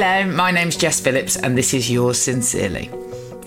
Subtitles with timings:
[0.00, 2.88] Hello, my name's Jess Phillips, and this is yours sincerely.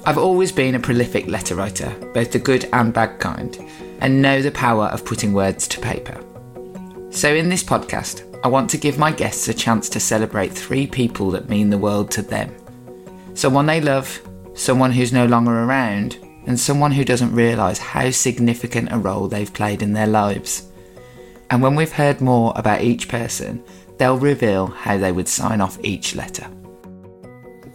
[0.05, 3.57] I've always been a prolific letter writer, both the good and bad kind,
[4.01, 6.21] and know the power of putting words to paper.
[7.09, 10.87] So, in this podcast, I want to give my guests a chance to celebrate three
[10.87, 12.53] people that mean the world to them
[13.33, 14.21] someone they love,
[14.53, 19.53] someone who's no longer around, and someone who doesn't realise how significant a role they've
[19.53, 20.67] played in their lives.
[21.49, 23.63] And when we've heard more about each person,
[24.01, 26.47] they'll reveal how they would sign off each letter.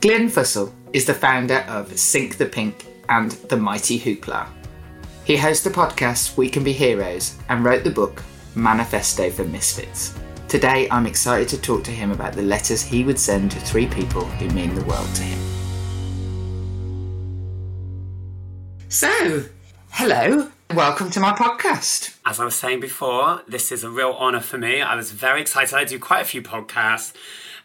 [0.01, 4.49] Glyn Fussell is the founder of Sink the Pink and The Mighty Hoopla.
[5.23, 8.25] He hosts the podcast We Can Be Heroes and wrote the book
[8.57, 10.19] Manifesto for Misfits.
[10.49, 13.87] Today, I'm excited to talk to him about the letters he would send to three
[13.87, 15.39] people who mean the world to him.
[18.89, 19.45] So,
[19.91, 22.17] hello, welcome to my podcast.
[22.25, 24.83] As I was saying before, this is a real honour for me.
[24.83, 25.75] I was very excited.
[25.75, 27.15] I do quite a few podcasts.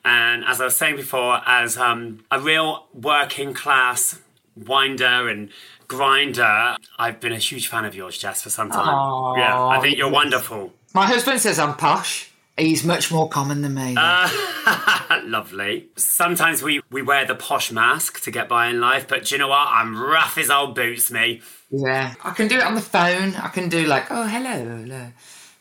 [0.03, 4.19] And as I was saying before, as um, a real working class
[4.55, 5.49] winder and
[5.87, 8.87] grinder, I've been a huge fan of yours, Jess, for some time.
[8.87, 10.73] Aww, yeah, I think you're wonderful.
[10.93, 12.30] My husband says I'm posh.
[12.57, 13.95] He's much more common than me.
[13.97, 15.89] Uh, lovely.
[15.95, 19.39] Sometimes we, we wear the posh mask to get by in life, but do you
[19.39, 19.67] know what?
[19.69, 21.41] I'm rough as old boots, me.
[21.71, 23.35] Yeah, I can do it on the phone.
[23.35, 25.07] I can do like, oh, hello, hello.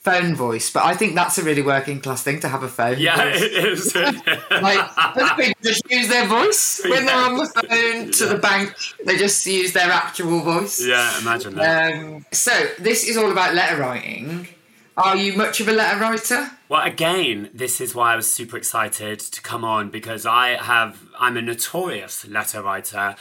[0.00, 2.99] Phone voice, but I think that's a really working class thing to have a phone.
[2.99, 3.43] Yeah, voice.
[3.43, 3.95] it is.
[4.50, 8.75] like other people just use their voice when they're on the phone to the bank.
[9.05, 10.84] They just use their actual voice.
[10.84, 11.93] yeah, imagine that.
[11.93, 14.49] Um, so this is all about letter writing.
[14.97, 16.51] Are you much of a letter writer?
[16.69, 21.03] Well, again, this is why I was super excited to come on because I have,
[21.19, 23.17] I'm a notorious letter writer.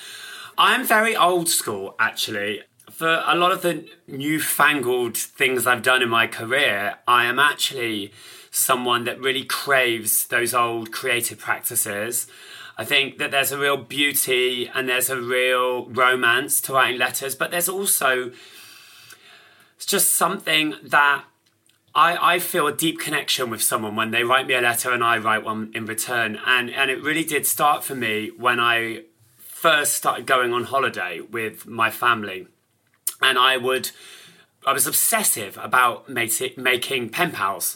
[0.58, 2.64] I'm very old school, actually.
[2.92, 8.12] For a lot of the newfangled things I've done in my career, I am actually
[8.52, 12.28] someone that really craves those old creative practices.
[12.78, 17.36] I think that there's a real beauty and there's a real romance to writing letters,
[17.36, 18.32] but there's also
[19.76, 21.24] it's just something that
[22.00, 25.04] I, I feel a deep connection with someone when they write me a letter and
[25.04, 26.40] I write one in return.
[26.46, 29.04] And, and it really did start for me when I
[29.38, 32.48] first started going on holiday with my family.
[33.22, 33.92] And I would,
[34.66, 37.76] I was obsessive about making pen pals.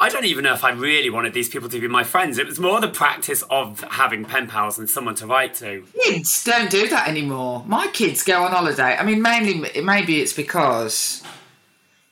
[0.00, 2.38] I don't even know if I really wanted these people to be my friends.
[2.38, 5.84] It was more the practice of having pen pals and someone to write to.
[6.04, 7.64] Kids don't do that anymore.
[7.66, 8.96] My kids go on holiday.
[8.96, 11.22] I mean, mainly, maybe it's because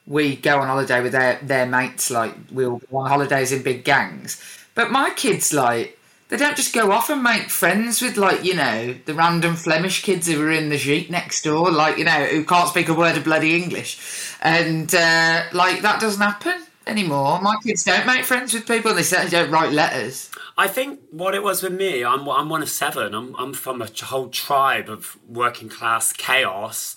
[0.06, 3.84] we go on holiday with their, their mates, like we'll go on holidays in big
[3.84, 4.40] gangs.
[4.74, 8.54] But my kids, like, they don't just go off and make friends with, like, you
[8.54, 12.24] know, the random Flemish kids who are in the jeep next door, like, you know,
[12.24, 13.98] who can't speak a word of bloody English.
[14.42, 17.40] And, uh, like, that doesn't happen anymore.
[17.40, 20.30] My kids don't make friends with people, and they certainly don't write letters.
[20.58, 23.14] I think what it was with me, I'm, I'm one of seven.
[23.14, 26.96] I'm, I'm from a whole tribe of working class chaos.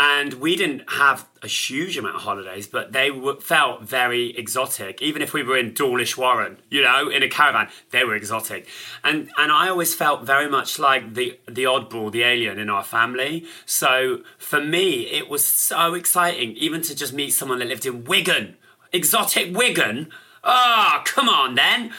[0.00, 5.02] And we didn't have a huge amount of holidays, but they w- felt very exotic.
[5.02, 8.68] Even if we were in Dawlish Warren, you know, in a caravan, they were exotic.
[9.02, 12.84] And and I always felt very much like the the oddball, the alien in our
[12.84, 13.46] family.
[13.66, 18.04] So for me, it was so exciting, even to just meet someone that lived in
[18.04, 18.56] Wigan,
[18.92, 20.10] exotic Wigan.
[20.44, 21.92] Ah, oh, come on then.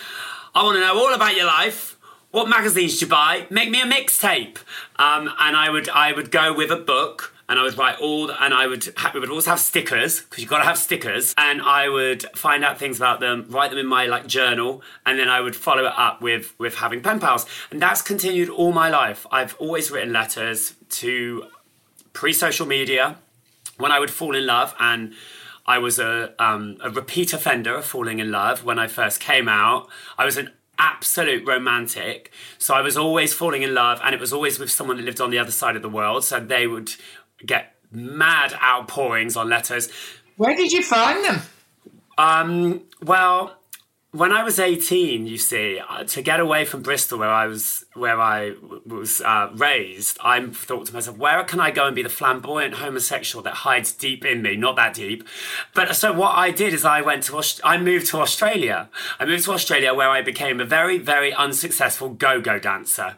[0.56, 1.98] I want to know all about your life.
[2.32, 3.48] What magazines do you buy?
[3.50, 4.58] Make me a mixtape.
[4.96, 8.32] Um, and I would I would go with a book and I would write all,
[8.32, 11.34] and I would ha- we would also have stickers because you've got to have stickers,
[11.36, 15.18] and I would find out things about them, write them in my like journal, and
[15.20, 18.72] then I would follow it up with with having pen pals, and that's continued all
[18.72, 19.26] my life.
[19.32, 21.46] I've always written letters to
[22.14, 23.18] pre-social media
[23.78, 25.14] when I would fall in love and.
[25.66, 29.48] I was a um, a repeat offender of falling in love when I first came
[29.48, 29.88] out.
[30.18, 30.50] I was an
[30.80, 34.98] absolute romantic, so I was always falling in love, and it was always with someone
[34.98, 36.24] that lived on the other side of the world.
[36.24, 36.96] So they would
[37.46, 39.90] get mad outpourings on letters.
[40.38, 41.42] Where did you find them?
[42.18, 43.60] Um, well,
[44.12, 47.86] when I was 18, you see, uh, to get away from Bristol, where I was,
[47.94, 52.02] where I was uh, raised, I thought to myself, where can I go and be
[52.02, 54.56] the flamboyant homosexual that hides deep in me?
[54.56, 55.28] Not that deep,
[55.76, 58.90] but so what I did is I went to, I moved to Australia.
[59.20, 63.16] I moved to Australia where I became a very, very unsuccessful go-go dancer,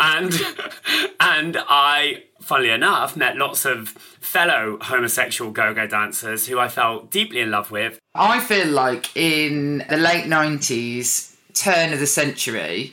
[0.00, 0.32] and
[1.20, 3.88] and I, funnily enough, met lots of
[4.20, 7.98] fellow homosexual go-go dancers who I felt deeply in love with.
[8.14, 12.92] I feel like in the late 90s, turn of the century,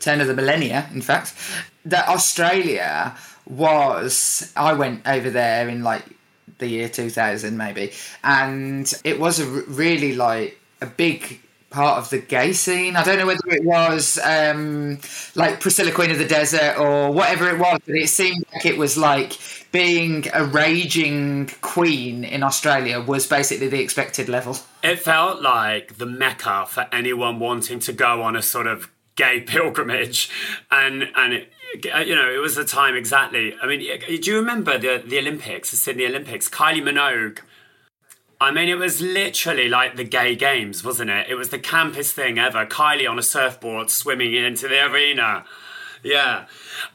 [0.00, 1.34] turn of the millennia, in fact,
[1.84, 3.16] that Australia
[3.46, 4.52] was.
[4.56, 6.04] I went over there in like
[6.58, 7.92] the year 2000, maybe,
[8.24, 11.40] and it was a really like a big
[11.70, 12.96] part of the gay scene.
[12.96, 14.98] I don't know whether it was um,
[15.34, 18.78] like Priscilla Queen of the Desert or whatever it was, but it seemed like it
[18.78, 19.36] was like
[19.70, 24.56] being a raging queen in Australia was basically the expected level.
[24.82, 29.40] It felt like the mecca for anyone wanting to go on a sort of gay
[29.46, 30.30] pilgrimage,
[30.70, 31.52] and and it,
[32.06, 33.54] you know it was the time exactly.
[33.62, 36.48] I mean, do you remember the the Olympics, the Sydney Olympics?
[36.48, 37.40] Kylie Minogue.
[38.40, 41.26] I mean, it was literally like the gay games, wasn't it?
[41.28, 42.64] It was the campest thing ever.
[42.66, 45.44] Kylie on a surfboard swimming into the arena.
[46.04, 46.46] Yeah.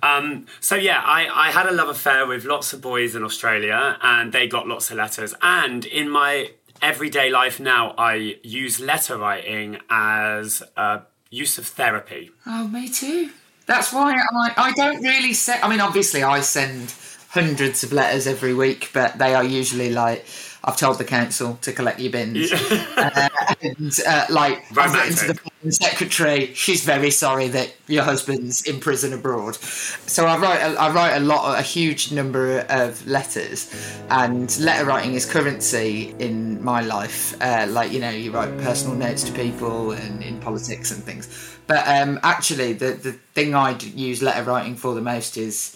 [0.01, 3.98] Um, so yeah, I, I had a love affair with lots of boys in Australia,
[4.01, 5.34] and they got lots of letters.
[5.42, 6.51] And in my
[6.81, 12.31] everyday life now, I use letter writing as a use of therapy.
[12.46, 13.31] Oh, me too.
[13.66, 15.62] That's why I, I don't really send.
[15.62, 16.94] I mean, obviously, I send
[17.30, 20.25] hundreds of letters every week, but they are usually like.
[20.65, 22.51] I've told the council to collect your bins.
[22.51, 23.30] uh,
[23.62, 28.80] and, uh, like, I've written to the secretary, she's very sorry that your husband's in
[28.80, 29.56] prison abroad.
[29.56, 33.74] So I write, a, I write a lot, a huge number of letters,
[34.10, 37.36] and letter writing is currency in my life.
[37.42, 41.27] Uh, like, you know, you write personal notes to people and in politics and things.
[41.68, 45.75] But um, actually, the, the thing I use letter writing for the most is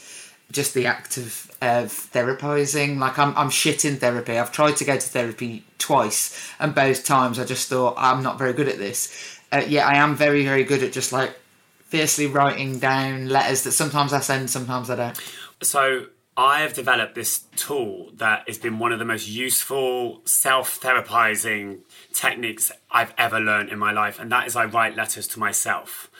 [0.51, 2.97] just the act of of therapizing.
[2.97, 4.37] Like I'm I'm shit in therapy.
[4.37, 8.37] I've tried to go to therapy twice, and both times I just thought I'm not
[8.37, 9.39] very good at this.
[9.51, 11.37] Uh, yeah, I am very very good at just like
[11.85, 15.19] fiercely writing down letters that sometimes I send, sometimes I don't.
[15.63, 20.79] So I have developed this tool that has been one of the most useful self
[20.79, 21.79] therapizing
[22.13, 26.11] techniques I've ever learned in my life, and that is I write letters to myself.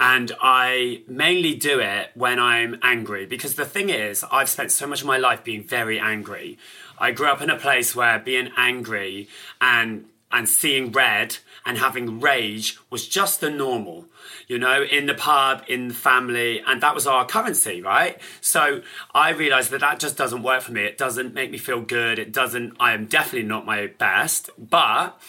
[0.00, 4.86] And I mainly do it when I'm angry because the thing is, I've spent so
[4.86, 6.56] much of my life being very angry.
[6.98, 9.28] I grew up in a place where being angry
[9.60, 11.36] and and seeing red
[11.66, 14.06] and having rage was just the normal,
[14.46, 18.18] you know, in the pub, in the family, and that was our currency, right?
[18.40, 18.82] So
[19.12, 20.84] I realized that that just doesn't work for me.
[20.84, 22.18] It doesn't make me feel good.
[22.18, 25.20] It doesn't, I am definitely not my best, but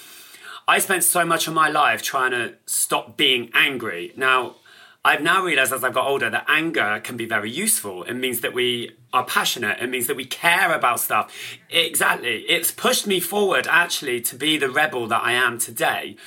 [0.68, 4.14] I spent so much of my life trying to stop being angry.
[4.16, 4.56] Now,
[5.04, 8.04] I've now realized as I've got older that anger can be very useful.
[8.04, 9.80] It means that we are passionate.
[9.82, 11.34] It means that we care about stuff.
[11.72, 12.42] Exactly.
[12.42, 16.18] It's pushed me forward actually to be the rebel that I am today.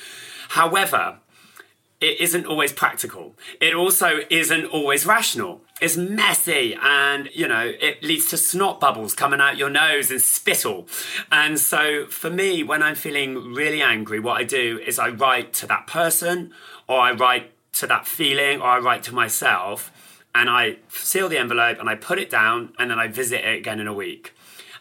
[0.50, 1.20] However,
[2.00, 3.36] it isn't always practical.
[3.60, 5.62] It also isn't always rational.
[5.80, 10.20] It's messy and, you know, it leads to snot bubbles coming out your nose and
[10.20, 10.88] spittle.
[11.30, 15.52] And so for me, when I'm feeling really angry, what I do is I write
[15.54, 16.52] to that person
[16.88, 19.92] or I write to that feeling or I write to myself
[20.34, 23.58] and I seal the envelope and I put it down and then I visit it
[23.58, 24.32] again in a week.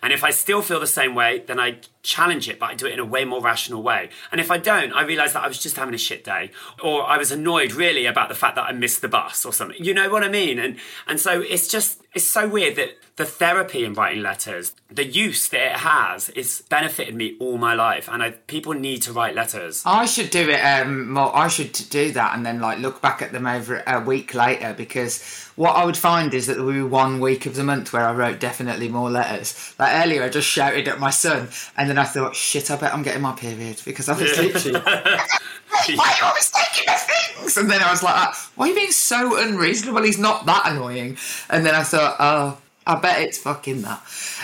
[0.02, 2.86] And if I still feel the same way, then I challenge it, but I do
[2.88, 4.10] it in a way more rational way.
[4.34, 6.52] And if I don't, I realize that I was just having a shit day,
[6.84, 9.82] or I was annoyed really about the fact that I missed the bus or something.
[9.82, 10.60] You know what I mean?
[10.60, 10.76] And
[11.08, 15.48] and so it's just it's so weird that the therapy in writing letters, the use
[15.50, 18.10] that it has, is benefited me all my life.
[18.12, 19.84] And I, people need to write letters.
[19.86, 21.36] I should do it um, more.
[21.36, 24.74] I should do that and then like look back at them over a week later
[24.76, 25.22] because
[25.56, 28.08] what I would find is that there would be one week of the month where
[28.08, 29.76] I wrote definitely more letters.
[29.78, 32.94] Like earlier, I just shouted at my son, and then I thought, shit, I bet
[32.94, 34.82] I'm getting my period because I was literally.
[35.96, 37.58] Why are you always taking my things?
[37.58, 40.02] And then I was like, why are you being so unreasonable?
[40.04, 41.18] He's not that annoying.
[41.50, 44.02] And then I thought, oh, I bet it's fucking that.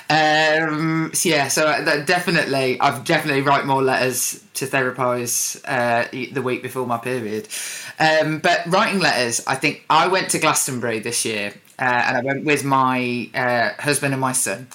[0.10, 6.42] Um, so yeah, so uh, definitely, I've definitely write more letters to therapize uh, the
[6.42, 7.48] week before my period.
[8.00, 12.22] Um, but writing letters, I think I went to Glastonbury this year, uh, and I
[12.22, 14.68] went with my uh, husband and my son,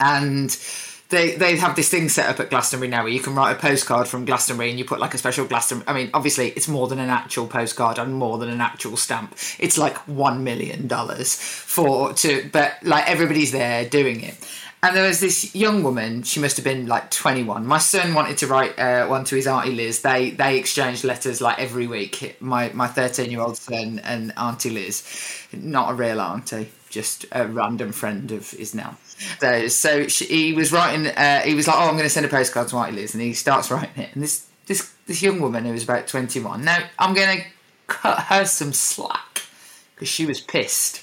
[0.00, 0.50] and
[1.10, 3.58] they they have this thing set up at Glastonbury now where you can write a
[3.58, 5.88] postcard from Glastonbury and you put like a special Glastonbury.
[5.88, 9.34] I mean, obviously it's more than an actual postcard and more than an actual stamp.
[9.58, 14.36] It's like one million dollars for to, but like everybody's there doing it.
[14.80, 16.22] And there was this young woman.
[16.22, 17.66] She must have been like twenty one.
[17.66, 20.02] My son wanted to write uh, one to his auntie Liz.
[20.02, 22.36] They they exchanged letters like every week.
[22.40, 25.02] My my thirteen year old son and auntie Liz,
[25.52, 28.98] not a real auntie, just a random friend of his now.
[29.40, 31.06] So, so she, he was writing.
[31.06, 33.22] Uh, he was like, "Oh, I'm going to send a postcard to Auntie Liz," and
[33.22, 34.14] he starts writing it.
[34.14, 36.64] And this this this young woman who was about 21.
[36.64, 37.44] Now I'm going to
[37.86, 39.42] cut her some slack
[39.94, 41.02] because she was pissed,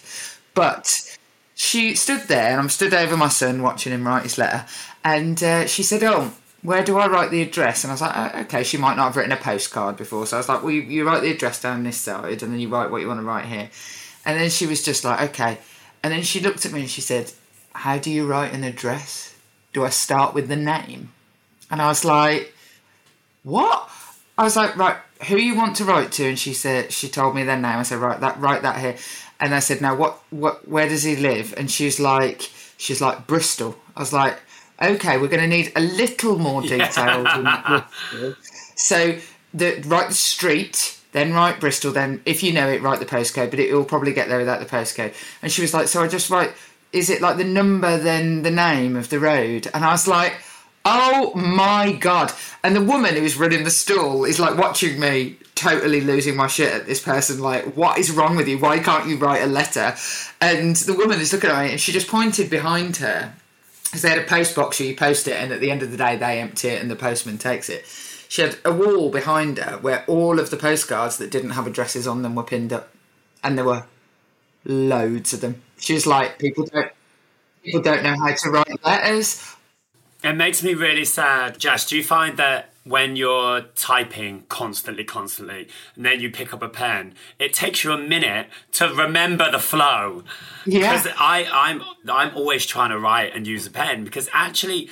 [0.53, 1.17] but
[1.55, 4.65] she stood there, and I'm stood over my son watching him write his letter,
[5.03, 7.83] and uh, she said, "Oh." Where do I write the address?
[7.83, 10.25] And I was like, oh, okay, she might not have written a postcard before.
[10.25, 12.59] So I was like, well, you, you write the address down this side and then
[12.59, 13.69] you write what you want to write here.
[14.25, 15.59] And then she was just like, okay.
[16.01, 17.31] And then she looked at me and she said,
[17.75, 19.35] how do you write an address?
[19.73, 21.11] Do I start with the name?
[21.69, 22.53] And I was like,
[23.43, 23.89] what?
[24.37, 26.25] I was like, right, who you want to write to?
[26.25, 27.77] And she said, she told me their name.
[27.77, 28.95] I said, right, that, write that here.
[29.39, 31.53] And I said, now what, what, where does he live?
[31.57, 33.75] And she's like, she's like Bristol.
[33.95, 34.39] I was like,
[34.81, 37.23] okay, we're going to need a little more detail.
[37.23, 37.83] Yeah.
[38.75, 39.17] so
[39.53, 41.91] the write the street, then write Bristol.
[41.91, 43.49] Then if you know it, write the postcode.
[43.49, 45.13] But it will probably get there without the postcode.
[45.41, 46.53] And she was like, so I just write
[46.95, 49.67] is it like the number then the name of the road?
[49.73, 50.33] And I was like,
[50.85, 52.31] oh my god!
[52.63, 56.47] And the woman who was running the stall is like watching me totally losing my
[56.47, 57.39] shit at this person.
[57.39, 58.57] Like, what is wrong with you?
[58.57, 59.95] Why can't you write a letter?
[60.39, 63.33] And the woman is looking at me and she just pointed behind her
[63.83, 65.91] because they had a post box where you post it, and at the end of
[65.91, 67.85] the day they empty it and the postman takes it.
[68.29, 72.07] She had a wall behind her where all of the postcards that didn't have addresses
[72.07, 72.89] on them were pinned up,
[73.43, 73.85] and there were
[74.63, 75.61] loads of them.
[75.85, 76.91] She was like, people don't
[77.63, 79.55] people don't know how to write letters.
[80.23, 81.59] It makes me really sad.
[81.59, 86.63] Jess, do you find that when you're typing constantly, constantly, and then you pick up
[86.63, 90.23] a pen, it takes you a minute to remember the flow?
[90.65, 90.91] Yeah.
[90.91, 94.89] Because I, I'm I'm always trying to write and use a pen because actually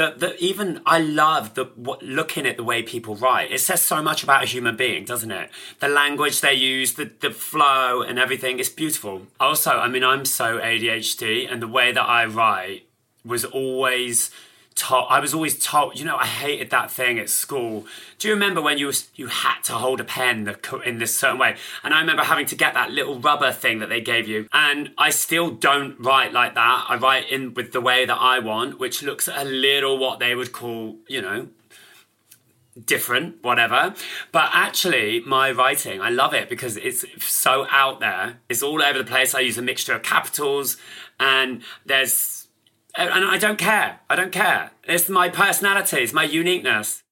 [0.00, 3.52] the, the even I love the what, looking at the way people write.
[3.52, 5.50] It says so much about a human being, doesn't it?
[5.80, 8.58] The language they use, the the flow, and everything.
[8.58, 9.26] It's beautiful.
[9.38, 12.86] Also, I mean, I'm so ADHD, and the way that I write
[13.24, 14.30] was always
[14.80, 17.86] told, I was always told, you know, I hated that thing at school.
[18.18, 21.38] Do you remember when you was, you had to hold a pen in this certain
[21.38, 21.56] way?
[21.84, 24.48] And I remember having to get that little rubber thing that they gave you.
[24.52, 26.86] And I still don't write like that.
[26.88, 30.34] I write in with the way that I want, which looks a little what they
[30.34, 31.48] would call, you know,
[32.86, 33.94] different, whatever.
[34.32, 38.38] But actually, my writing, I love it because it's so out there.
[38.48, 39.34] It's all over the place.
[39.34, 40.76] I use a mixture of capitals
[41.18, 42.39] and there's
[42.98, 44.00] Oh, and I don't care.
[44.08, 44.70] I don't care.
[44.84, 47.02] It's my personality, it's my uniqueness.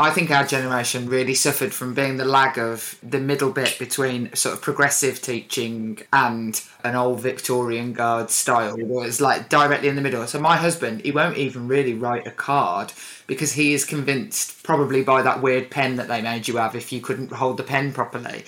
[0.00, 4.32] I think our generation really suffered from being the lag of the middle bit between
[4.32, 8.76] sort of progressive teaching and an old Victorian guard style.
[8.76, 10.24] It was like directly in the middle.
[10.28, 12.92] So my husband, he won't even really write a card
[13.26, 16.92] because he is convinced, probably by that weird pen that they made you have if
[16.92, 18.44] you couldn't hold the pen properly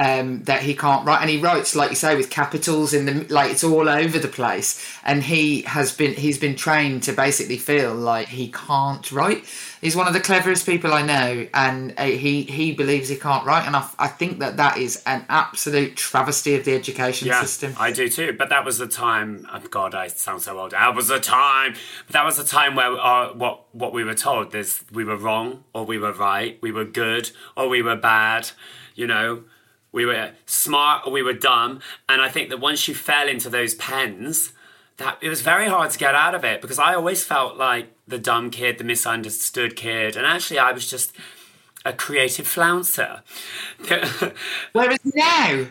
[0.00, 3.26] um, that he can't write, and he writes like you say with capitals in the
[3.34, 4.84] like it's all over the place.
[5.04, 9.44] And he has been he's been trained to basically feel like he can't write.
[9.80, 13.44] He's one of the cleverest people I know, and uh, he he believes he can't
[13.44, 17.40] write, and I, I think that that is an absolute travesty of the education yeah,
[17.40, 17.74] system.
[17.76, 18.34] I do too.
[18.38, 19.48] But that was the time.
[19.52, 20.70] Oh God, I sound so old.
[20.72, 21.74] That was the time.
[22.06, 25.16] But that was the time where uh, what what we were told is we were
[25.16, 28.50] wrong or we were right, we were good or we were bad.
[28.94, 29.44] You know
[29.92, 31.80] we were smart or we were dumb.
[32.08, 34.52] And I think that once you fell into those pens,
[34.98, 37.92] that it was very hard to get out of it because I always felt like
[38.06, 41.12] the dumb kid, the misunderstood kid, and actually I was just
[41.84, 43.22] a creative flouncer.
[44.72, 45.66] Whereas now,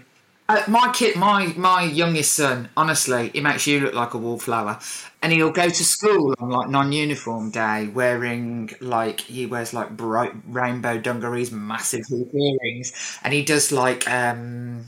[0.50, 4.80] uh, my kid, my my youngest son, honestly, he makes you look like a wallflower.
[5.22, 10.32] And he'll go to school on like non-uniform day wearing like he wears like bright
[10.48, 13.20] rainbow dungarees massive earrings.
[13.24, 14.86] And he does like um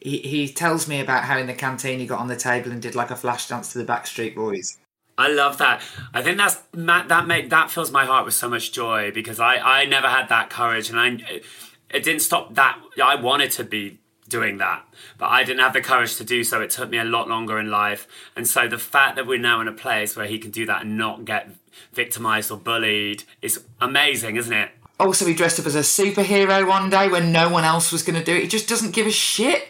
[0.00, 2.82] he, he tells me about how in the canteen he got on the table and
[2.82, 4.78] did like a flash dance to the backstreet boys.
[5.16, 5.82] I love that.
[6.12, 9.58] I think that's that make that fills my heart with so much joy because I
[9.58, 11.42] I never had that courage and I
[11.90, 14.00] it didn't stop that I wanted to be
[14.32, 14.84] doing that.
[15.18, 16.60] But I didn't have the courage to do so.
[16.60, 18.08] It took me a lot longer in life.
[18.34, 20.82] And so the fact that we're now in a place where he can do that
[20.82, 21.50] and not get
[21.92, 24.70] victimized or bullied is amazing, isn't it?
[24.98, 28.18] Also, he dressed up as a superhero one day when no one else was going
[28.18, 28.42] to do it.
[28.42, 29.68] He just doesn't give a shit.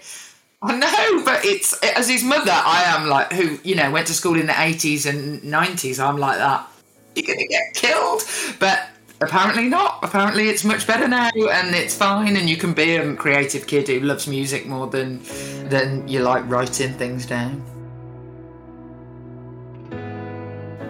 [0.63, 2.53] I know, but it's as his mother.
[2.53, 5.99] I am like who you know went to school in the eighties and nineties.
[5.99, 6.69] I'm like that.
[7.17, 8.23] You're gonna get killed,
[8.61, 8.79] but
[9.25, 9.99] apparently not.
[10.03, 13.89] Apparently it's much better now, and it's fine, and you can be a creative kid
[13.89, 15.21] who loves music more than
[15.69, 17.65] than you like writing things down.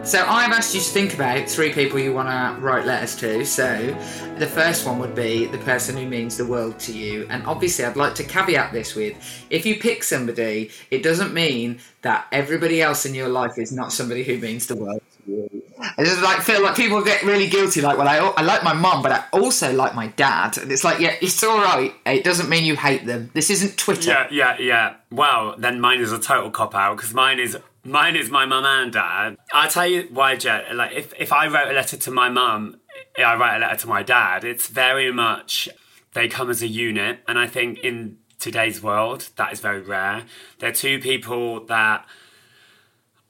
[0.05, 3.47] So I've asked you to think about three people you want to write letters to.
[3.47, 3.97] So
[4.37, 7.25] the first one would be the person who means the world to you.
[7.31, 9.17] And obviously, I'd like to caveat this with
[9.49, 13.93] if you pick somebody, it doesn't mean that everybody else in your life is not
[13.93, 15.03] somebody who means the world.
[15.29, 17.81] I just like feel like people get really guilty.
[17.81, 20.59] Like, well, I, I like my mom, but I also like my dad.
[20.59, 21.95] And it's like, yeah, it's all right.
[22.07, 23.31] It doesn't mean you hate them.
[23.35, 24.11] This isn't Twitter.
[24.11, 24.95] Yeah, yeah, yeah.
[25.11, 28.64] Well, then mine is a total cop out because mine is Mine is my mum
[28.64, 29.37] and dad.
[29.52, 30.73] I'll tell you why, Jet.
[30.75, 32.79] Like, if, if I wrote a letter to my mum,
[33.19, 34.45] I write a letter to my dad.
[34.45, 35.69] It's very much
[36.12, 40.25] they come as a unit, and I think in today's world that is very rare.
[40.61, 42.07] They're two people that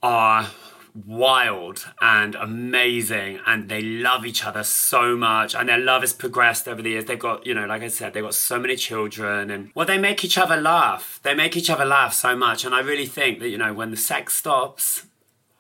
[0.03, 0.49] are
[0.95, 6.69] wild and amazing and they love each other so much and their love has progressed
[6.69, 9.51] over the years they've got you know like i said they've got so many children
[9.51, 12.75] and well they make each other laugh they make each other laugh so much and
[12.75, 15.07] i really think that you know when the sex stops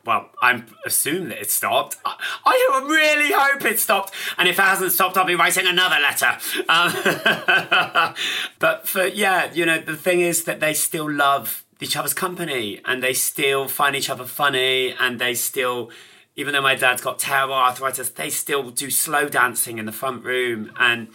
[0.04, 1.96] well, I'm assume that it stopped.
[2.04, 4.12] I, I really hope it stopped.
[4.36, 6.38] And if it hasn't stopped, I'll be writing another letter.
[6.68, 8.14] Um,
[8.58, 12.80] but for, yeah, you know, the thing is that they still love each other's company
[12.84, 15.90] and they still find each other funny and they still
[16.34, 20.24] even though my dad's got terrible arthritis they still do slow dancing in the front
[20.24, 20.72] room.
[20.78, 21.08] And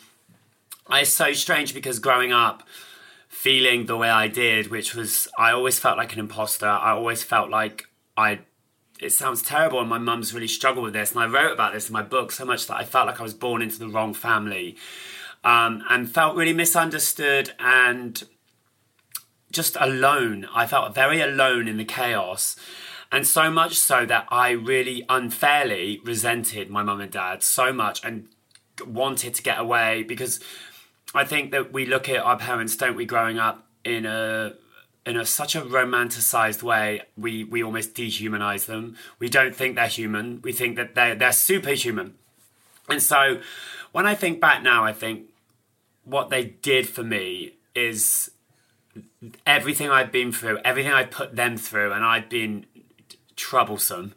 [0.91, 2.63] it's so strange because growing up
[3.27, 6.67] feeling the way I did which was I always felt like an imposter.
[6.67, 8.39] I always felt like I
[8.99, 11.87] it sounds terrible and my mum's really struggled with this and I wrote about this
[11.87, 14.13] in my book so much that I felt like I was born into the wrong
[14.13, 14.75] family.
[15.43, 18.21] Um, and felt really misunderstood and
[19.51, 20.47] just alone.
[20.53, 22.55] I felt very alone in the chaos.
[23.11, 28.03] And so much so that I really unfairly resented my mum and dad so much
[28.03, 28.27] and
[28.85, 30.39] wanted to get away because
[31.15, 34.53] I think that we look at our parents, don't we, growing up in a
[35.05, 38.97] in a, such a romanticized way, we, we almost dehumanize them.
[39.19, 40.41] We don't think they're human.
[40.41, 42.15] We think that they're, they're superhuman.
[42.89, 43.39] And so
[43.93, 45.29] when I think back now, I think
[46.03, 48.31] what they did for me is
[49.45, 52.65] everything I've been through, everything I've put them through, and I've been
[53.35, 54.13] troublesome.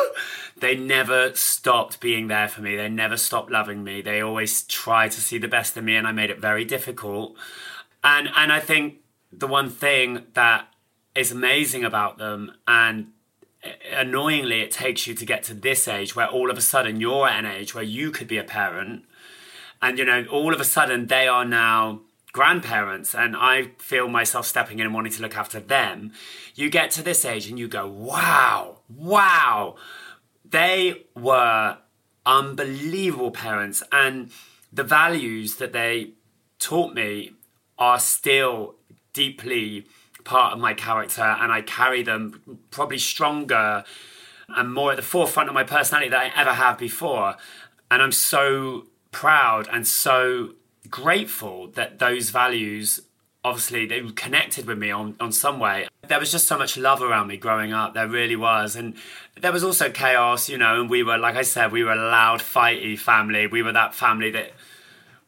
[0.56, 2.76] they never stopped being there for me.
[2.76, 4.00] They never stopped loving me.
[4.00, 7.36] They always tried to see the best in me, and I made it very difficult.
[8.02, 10.68] And and I think the one thing that
[11.14, 13.08] is amazing about them, and
[13.92, 17.28] annoyingly, it takes you to get to this age where all of a sudden you're
[17.28, 19.04] at an age where you could be a parent,
[19.82, 22.00] and you know, all of a sudden they are now
[22.32, 26.12] grandparents and I feel myself stepping in and wanting to look after them,
[26.54, 29.76] you get to this age and you go, wow, wow.
[30.44, 31.78] They were
[32.24, 34.30] unbelievable parents and
[34.72, 36.12] the values that they
[36.58, 37.32] taught me
[37.78, 38.76] are still
[39.12, 39.86] deeply
[40.24, 43.84] part of my character and I carry them probably stronger
[44.48, 47.36] and more at the forefront of my personality than I ever have before.
[47.90, 50.54] And I'm so proud and so
[50.92, 53.00] grateful that those values
[53.44, 55.88] obviously they connected with me on, on some way.
[56.06, 57.94] There was just so much love around me growing up.
[57.94, 58.76] There really was.
[58.76, 58.94] And
[59.40, 61.96] there was also chaos, you know, and we were, like I said, we were a
[61.96, 63.46] loud, fighty family.
[63.46, 64.52] We were that family that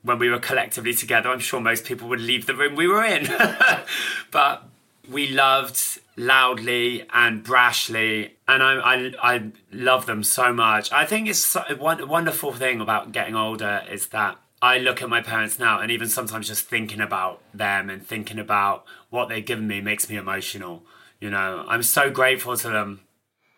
[0.02, 3.04] when we were collectively together, I'm sure most people would leave the room we were
[3.04, 3.26] in.
[4.30, 4.68] but
[5.10, 10.92] we loved loudly and brashly and I, I, I love them so much.
[10.92, 15.20] I think it's a wonderful thing about getting older is that I look at my
[15.20, 19.68] parents now, and even sometimes just thinking about them and thinking about what they've given
[19.68, 20.86] me makes me emotional.
[21.20, 23.00] You know, I'm so grateful to them.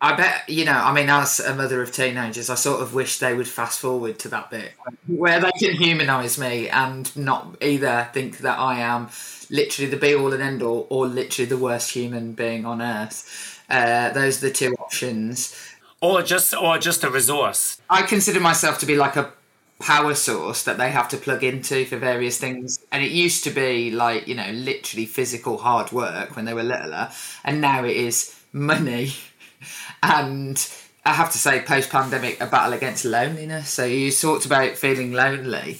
[0.01, 3.19] I bet, you know, I mean, as a mother of teenagers, I sort of wish
[3.19, 4.73] they would fast forward to that bit
[5.07, 9.07] where they can humanise me and not either think that I am
[9.49, 13.63] literally the be all and end all or literally the worst human being on earth.
[13.69, 15.55] Uh, those are the two options.
[16.01, 17.81] Or just, or just a resource.
[17.89, 19.31] I consider myself to be like a
[19.79, 22.79] power source that they have to plug into for various things.
[22.91, 26.63] And it used to be like, you know, literally physical hard work when they were
[26.63, 27.09] littler.
[27.43, 29.13] And now it is money.
[30.03, 30.69] and
[31.05, 33.69] I have to say, post pandemic, a battle against loneliness.
[33.69, 35.79] So you talked about feeling lonely.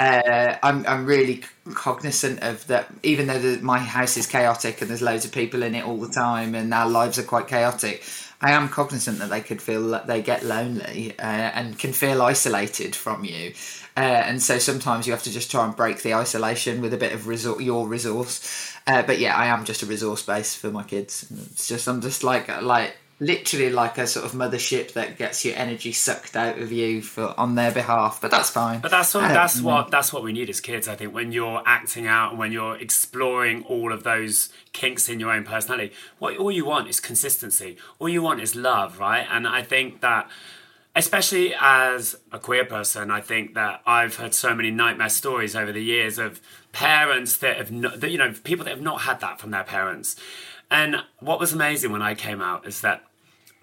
[0.00, 4.90] Uh, I'm, I'm really cognizant of that, even though the, my house is chaotic and
[4.90, 8.02] there's loads of people in it all the time and our lives are quite chaotic.
[8.44, 12.94] I am cognizant that they could feel they get lonely uh, and can feel isolated
[12.94, 13.54] from you.
[13.96, 16.98] uh, and so sometimes you have to just try and break the isolation with a
[16.98, 18.72] bit of resor- your resource.
[18.86, 21.26] Uh, but yeah, I am just a resource base for my kids.
[21.52, 25.56] It's just I'm just like like literally like a sort of mothership that gets your
[25.56, 28.20] energy sucked out of you for on their behalf.
[28.20, 28.80] But that's fine.
[28.80, 30.88] But that's what um, that's what that's what we need as kids.
[30.88, 35.20] I think when you're acting out and when you're exploring all of those kinks in
[35.20, 37.76] your own personality, what all you want is consistency.
[37.98, 39.26] All you want is love, right?
[39.30, 40.28] And I think that.
[40.96, 45.72] Especially as a queer person, I think that I've heard so many nightmare stories over
[45.72, 49.18] the years of parents that have, not, that, you know, people that have not had
[49.18, 50.14] that from their parents.
[50.70, 53.02] And what was amazing when I came out is that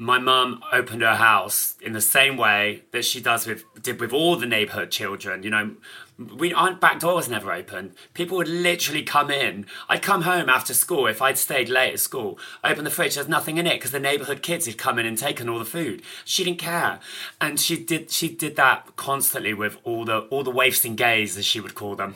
[0.01, 4.11] my mum opened her house in the same way that she does with did with
[4.11, 5.43] all the neighborhood children.
[5.43, 5.75] You know,
[6.17, 7.93] we our back door was never open.
[8.15, 9.67] People would literally come in.
[9.87, 12.39] I'd come home after school if I'd stayed late at school.
[12.63, 15.19] Open the fridge, there's nothing in it because the neighborhood kids had come in and
[15.19, 16.01] taken all the food.
[16.25, 16.99] She didn't care,
[17.39, 21.37] and she did she did that constantly with all the all the waifs and gays
[21.37, 22.15] as she would call them.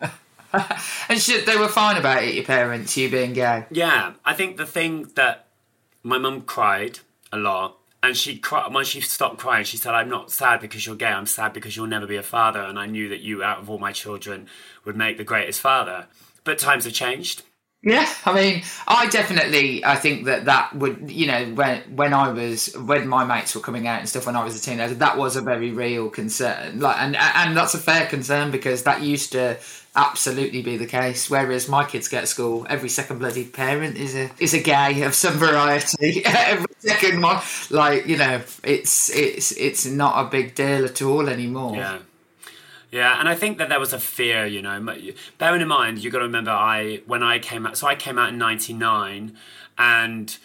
[0.52, 2.34] and shit, they were fine about it.
[2.34, 3.66] Your parents, you being gay.
[3.70, 5.46] Yeah, I think the thing that
[6.02, 6.98] my mum cried
[7.32, 7.78] a lot.
[8.02, 9.64] And she cried when she stopped crying.
[9.64, 11.06] She said, "I'm not sad because you're gay.
[11.06, 13.68] I'm sad because you'll never be a father." And I knew that you, out of
[13.68, 14.48] all my children,
[14.84, 16.06] would make the greatest father.
[16.44, 17.42] But times have changed.
[17.82, 22.30] Yeah, I mean, I definitely, I think that that would, you know, when when I
[22.30, 25.16] was when my mates were coming out and stuff when I was a teenager, that
[25.16, 26.80] was a very real concern.
[26.80, 29.58] Like, and and that's a fair concern because that used to
[29.96, 31.28] absolutely be the case.
[31.28, 35.02] Whereas my kids get to school, every second bloody parent is a is a gay
[35.02, 36.22] of some variety.
[36.26, 41.28] every second one, like you know, it's it's it's not a big deal at all
[41.28, 41.76] anymore.
[41.76, 41.98] Yeah.
[42.92, 44.84] Yeah, and I think that there was a fear, you know.
[45.38, 48.18] Bearing in mind, you got to remember, I when I came out, so I came
[48.18, 49.36] out in '99,
[49.78, 50.38] and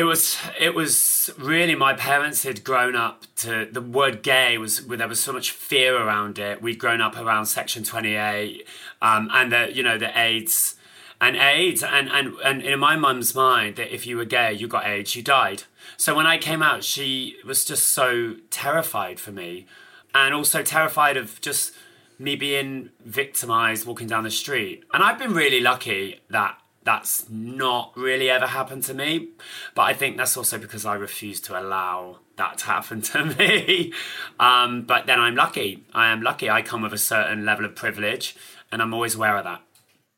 [0.00, 4.86] it was it was really my parents had grown up to the word gay was
[4.86, 6.62] there was so much fear around it.
[6.62, 8.66] We'd grown up around Section 28,
[9.02, 10.76] um, and the you know the AIDS
[11.20, 14.68] and AIDS, and and and in my mum's mind that if you were gay, you
[14.68, 15.64] got AIDS, you died.
[15.98, 19.66] So when I came out, she was just so terrified for me,
[20.14, 21.74] and also terrified of just
[22.18, 24.82] me being victimized walking down the street.
[24.94, 29.28] And I've been really lucky that that's not really ever happened to me.
[29.74, 33.92] But I think that's also because I refuse to allow that to happen to me.
[34.38, 35.84] Um, but then I'm lucky.
[35.92, 36.48] I am lucky.
[36.48, 38.36] I come with a certain level of privilege,
[38.72, 39.62] and I'm always aware of that.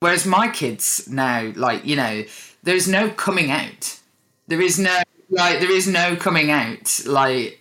[0.00, 2.24] Whereas my kids now, like, you know,
[2.62, 4.00] there's no coming out.
[4.48, 7.00] There is no, like, there is no coming out.
[7.06, 7.60] Like,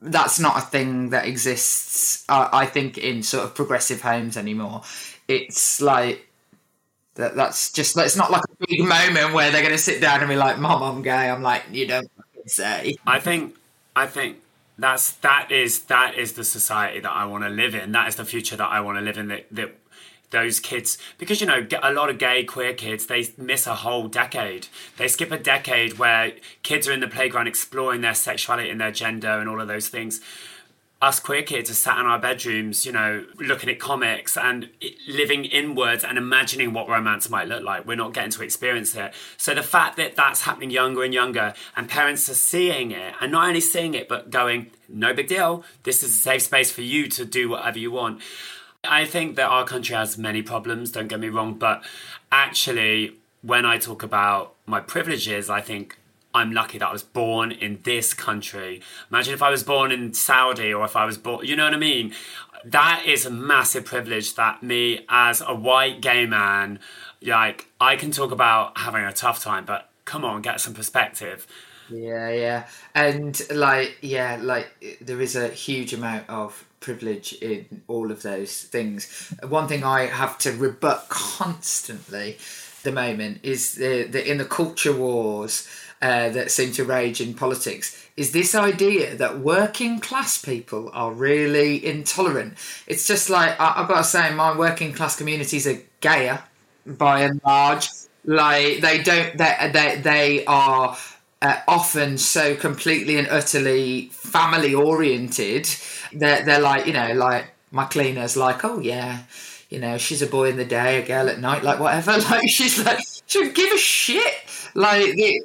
[0.00, 4.82] that's not a thing that exists, uh, I think, in sort of progressive homes anymore.
[5.26, 6.28] It's like,
[7.14, 10.20] that that's just it's not like a big moment where they're going to sit down
[10.20, 12.10] and be like, "Mom, I'm gay." I'm like, you don't
[12.46, 12.96] say.
[13.06, 13.56] I think,
[13.94, 14.38] I think
[14.78, 17.92] that's that is that is the society that I want to live in.
[17.92, 19.28] That is the future that I want to live in.
[19.28, 19.74] That that
[20.30, 24.08] those kids because you know a lot of gay queer kids they miss a whole
[24.08, 26.32] decade they skip a decade where
[26.64, 29.86] kids are in the playground exploring their sexuality and their gender and all of those
[29.86, 30.20] things
[31.02, 34.70] us queer kids are sat in our bedrooms, you know, looking at comics and
[35.06, 37.86] living inwards and imagining what romance might look like.
[37.86, 39.12] We're not getting to experience it.
[39.36, 43.32] So the fact that that's happening younger and younger, and parents are seeing it, and
[43.32, 46.82] not only seeing it, but going, no big deal, this is a safe space for
[46.82, 48.22] you to do whatever you want.
[48.82, 51.82] I think that our country has many problems, don't get me wrong, but
[52.32, 55.98] actually, when I talk about my privileges, I think
[56.34, 58.82] I'm lucky that I was born in this country.
[59.10, 61.74] Imagine if I was born in Saudi or if I was born, you know what
[61.74, 62.12] I mean?
[62.64, 66.80] That is a massive privilege that me as a white gay man,
[67.22, 71.46] like, I can talk about having a tough time, but come on, get some perspective.
[71.88, 72.66] Yeah, yeah.
[72.94, 78.62] And like, yeah, like, there is a huge amount of privilege in all of those
[78.62, 79.32] things.
[79.48, 82.38] One thing I have to rebut constantly
[82.82, 85.66] the moment is the, the in the culture wars
[86.04, 91.10] uh, that seem to rage in politics is this idea that working class people are
[91.10, 92.58] really intolerant.
[92.86, 96.44] It's just like I, have got to say, my working class communities are gayer
[96.84, 97.88] by and large.
[98.22, 100.94] Like they don't, they they they are
[101.40, 105.66] uh, often so completely and utterly family oriented.
[106.12, 109.22] They're they're like you know like my cleaner's like oh yeah
[109.74, 112.12] you know, she's a boy in the day, a girl at night, like whatever.
[112.30, 114.34] Like she's like, she don't give a shit.
[114.74, 115.42] Like the,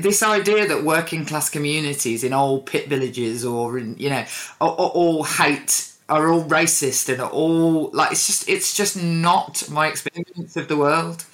[0.00, 4.24] this idea that working class communities in old pit villages or in, you know,
[4.60, 9.86] all hate are all racist and are all like it's just it's just not my
[9.86, 11.24] experience of the world.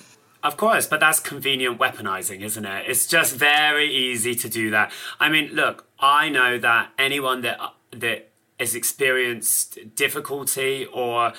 [0.42, 2.88] Of course, but that's convenient weaponizing, isn't it?
[2.88, 4.92] It's just very easy to do that.
[5.18, 7.58] I mean, look, I know that anyone that
[7.90, 8.28] that
[8.60, 11.32] has experienced difficulty or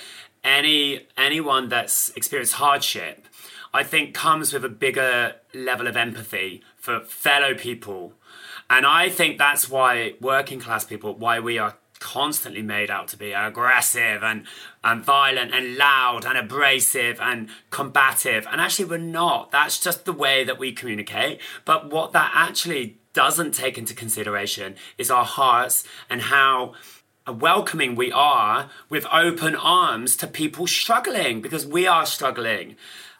[0.43, 3.25] any anyone that's experienced hardship,
[3.73, 8.13] I think comes with a bigger level of empathy for fellow people.
[8.69, 13.17] And I think that's why working class people, why we are constantly made out to
[13.17, 14.45] be aggressive and,
[14.83, 18.47] and violent and loud and abrasive and combative.
[18.49, 19.51] And actually, we're not.
[19.51, 21.41] That's just the way that we communicate.
[21.65, 26.73] But what that actually doesn't take into consideration is our hearts and how
[27.27, 32.75] welcoming we are with open arms to people struggling because we are struggling.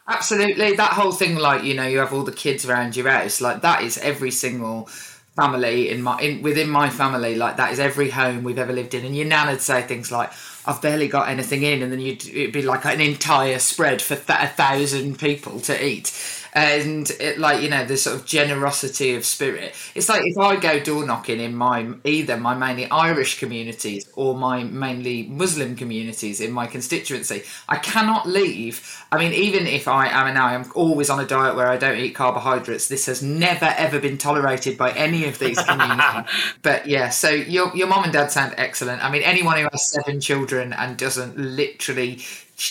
[0.08, 0.74] Absolutely.
[0.74, 3.62] That whole thing, like, you know, you have all the kids around your house, like,
[3.62, 4.88] that is every single
[5.36, 8.94] family in my in within my family like that is every home we've ever lived
[8.94, 10.30] in and your nan would say things like
[10.66, 14.16] I've barely got anything in and then you'd it'd be like an entire spread for
[14.16, 16.12] th- a thousand people to eat
[16.52, 19.74] and it, like you know the sort of generosity of spirit.
[19.94, 24.36] It's like if i go door knocking in my either my mainly irish communities or
[24.36, 29.04] my mainly muslim communities in my constituency i cannot leave.
[29.12, 31.98] I mean even if i am now i'm always on a diet where i don't
[31.98, 32.88] eat carbohydrates.
[32.88, 35.90] This has never ever been tolerated by any of these communities.
[36.62, 39.04] But yeah so your, your mom and dad sound excellent.
[39.04, 42.20] I mean anyone who has seven children and doesn't literally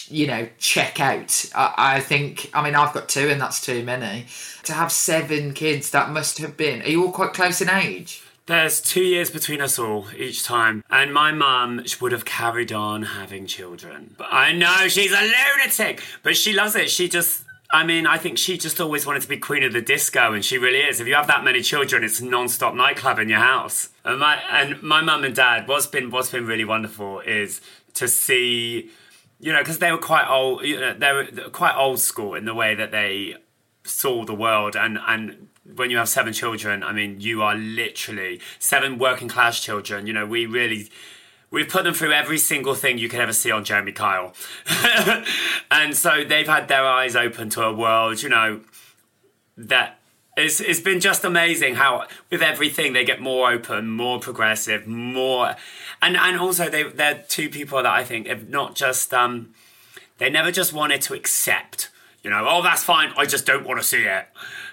[0.09, 1.45] you know, check out.
[1.55, 4.25] I, I, think, I mean, I've got two and that's too many.
[4.63, 6.81] To have seven kids, that must have been.
[6.81, 8.21] Are you all quite close in age?
[8.45, 13.03] There's two years between us all each time, and my mum would have carried on
[13.03, 14.15] having children.
[14.17, 16.89] But I know she's a lunatic, but she loves it.
[16.89, 19.81] She just I mean, I think she just always wanted to be queen of the
[19.81, 20.99] disco, and she really is.
[20.99, 23.89] If you have that many children, it's non-stop nightclub in your house.
[24.03, 27.61] And my and my mum and dad, what's been what's been really wonderful is
[27.93, 28.89] to see
[29.39, 30.63] you know, because they were quite old.
[30.63, 33.35] You know, they were quite old school in the way that they
[33.83, 38.41] saw the world, and and when you have seven children, I mean, you are literally
[38.59, 40.07] seven working class children.
[40.07, 40.89] You know, we really.
[41.51, 44.35] We've put them through every single thing you could ever see on Jeremy Kyle.
[45.71, 48.61] and so they've had their eyes open to a world, you know,
[49.57, 49.98] that
[50.39, 55.55] it's, it's been just amazing how with everything they get more open, more progressive, more
[56.01, 59.53] and and also they they're two people that I think have not just um
[60.17, 61.89] they never just wanted to accept,
[62.23, 64.27] you know, oh that's fine, I just don't want to see it.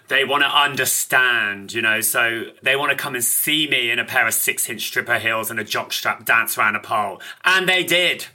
[0.09, 3.99] They want to understand, you know, so they want to come and see me in
[3.99, 7.21] a pair of six inch stripper heels and a jockstrap dance around a pole.
[7.45, 8.27] And they did.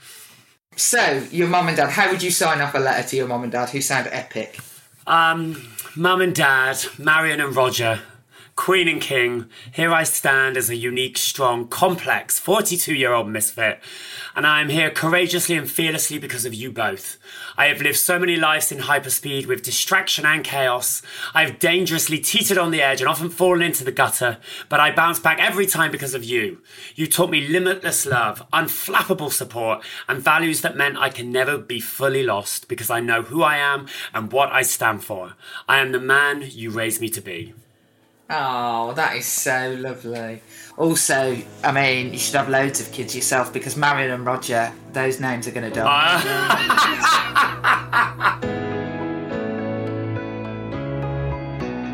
[0.76, 3.44] So, your mum and dad, how would you sign off a letter to your mum
[3.44, 4.60] and dad who sound epic?
[5.06, 8.00] Um, Mum and Dad, Marion and Roger,
[8.62, 13.80] Queen and King, here I stand as a unique, strong, complex 42 year old misfit,
[14.36, 17.18] and I am here courageously and fearlessly because of you both.
[17.58, 21.02] I have lived so many lives in hyperspeed with distraction and chaos.
[21.34, 24.38] I have dangerously teetered on the edge and often fallen into the gutter,
[24.70, 26.62] but I bounce back every time because of you.
[26.94, 31.80] You taught me limitless love, unflappable support, and values that meant I can never be
[31.80, 35.34] fully lost because I know who I am and what I stand for.
[35.68, 37.56] I am the man you raised me to be.
[38.34, 40.42] Oh, that is so lovely.
[40.78, 45.20] Also, I mean, you should have loads of kids yourself because Marion and Roger, those
[45.20, 45.86] names are going to die.
[45.86, 46.70] Ah.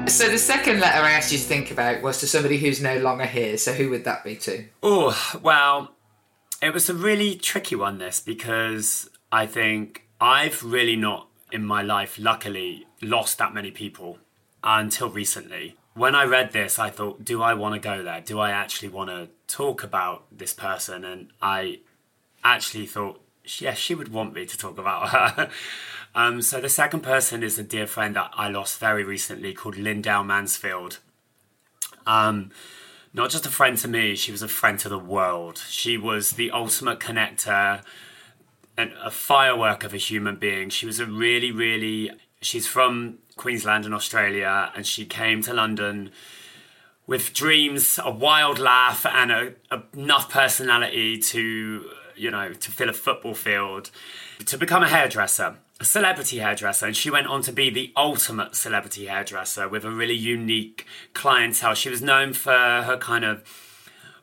[0.08, 3.00] so the second letter I asked you to think about was to somebody who's no
[3.00, 3.58] longer here.
[3.58, 4.64] So who would that be to?
[4.84, 5.96] Oh, well,
[6.62, 11.82] it was a really tricky one, this, because I think I've really not in my
[11.82, 14.20] life, luckily, lost that many people
[14.64, 18.22] until recently when I read this, I thought, do I want to go there?
[18.22, 21.04] Do I actually want to talk about this person?
[21.04, 21.80] And I
[22.44, 25.50] actually thought, yes, she would want me to talk about her.
[26.16, 29.76] um, so the second person is a dear friend that I lost very recently called
[29.76, 31.00] Lyndell Mansfield.
[32.06, 32.52] Um,
[33.12, 35.64] not just a friend to me, she was a friend to the world.
[35.68, 37.82] She was the ultimate connector
[38.78, 40.70] and a firework of a human being.
[40.70, 46.12] She was a really, really, she's from Queensland and Australia, and she came to London
[47.06, 52.90] with dreams, a wild laugh, and a, a, enough personality to, you know, to fill
[52.90, 53.90] a football field,
[54.46, 56.86] to become a hairdresser, a celebrity hairdresser.
[56.86, 61.76] And she went on to be the ultimate celebrity hairdresser with a really unique clientele.
[61.76, 63.44] She was known for her kind of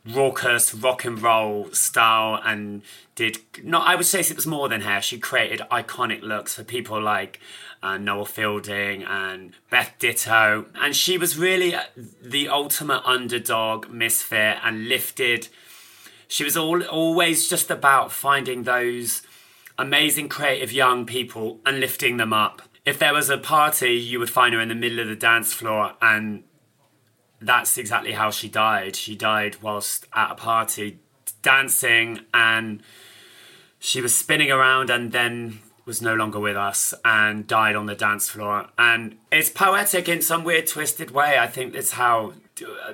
[0.06, 2.82] raucous rock and roll style and
[3.14, 5.00] did not I would say it was more than hair.
[5.00, 7.40] She created iconic looks for people like
[7.84, 10.66] uh, Noel Fielding and Beth Ditto.
[10.74, 11.74] And she was really
[12.22, 15.48] the ultimate underdog, misfit, and lifted.
[16.26, 19.22] She was all, always just about finding those
[19.78, 22.62] amazing creative young people and lifting them up.
[22.86, 25.52] If there was a party, you would find her in the middle of the dance
[25.52, 26.44] floor, and
[27.40, 28.96] that's exactly how she died.
[28.96, 31.00] She died whilst at a party
[31.42, 32.82] dancing and
[33.78, 37.94] she was spinning around and then was no longer with us and died on the
[37.94, 38.68] dance floor.
[38.78, 41.38] And it's poetic in some weird, twisted way.
[41.38, 42.34] I think it's how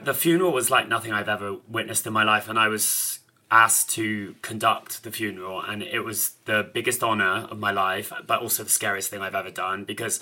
[0.03, 2.49] the funeral was like nothing I've ever witnessed in my life.
[2.49, 7.59] And I was asked to conduct the funeral, and it was the biggest honor of
[7.59, 10.21] my life, but also the scariest thing I've ever done because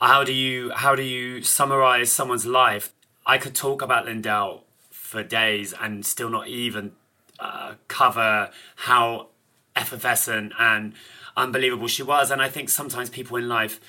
[0.00, 2.92] how do you how do you summarize someone's life?
[3.24, 6.92] I could talk about Lyndell for days and still not even
[7.40, 9.28] uh, cover how
[9.74, 10.94] effervescent and
[11.36, 12.30] unbelievable she was.
[12.30, 13.80] And I think sometimes people in life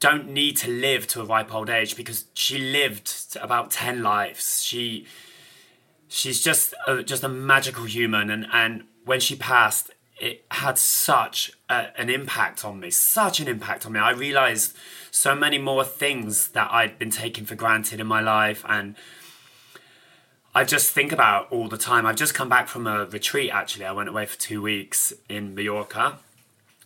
[0.00, 4.62] don't need to live to a ripe old age because she lived about 10 lives.
[4.62, 5.06] She
[6.08, 9.90] she's just a, just a magical human and and when she passed
[10.20, 14.74] it had such a, an impact on me such an impact on me i realized
[15.10, 18.96] so many more things that i'd been taking for granted in my life and
[20.58, 22.04] I just think about all the time.
[22.04, 23.84] I've just come back from a retreat actually.
[23.84, 26.18] I went away for two weeks in Mallorca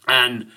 [0.07, 0.49] and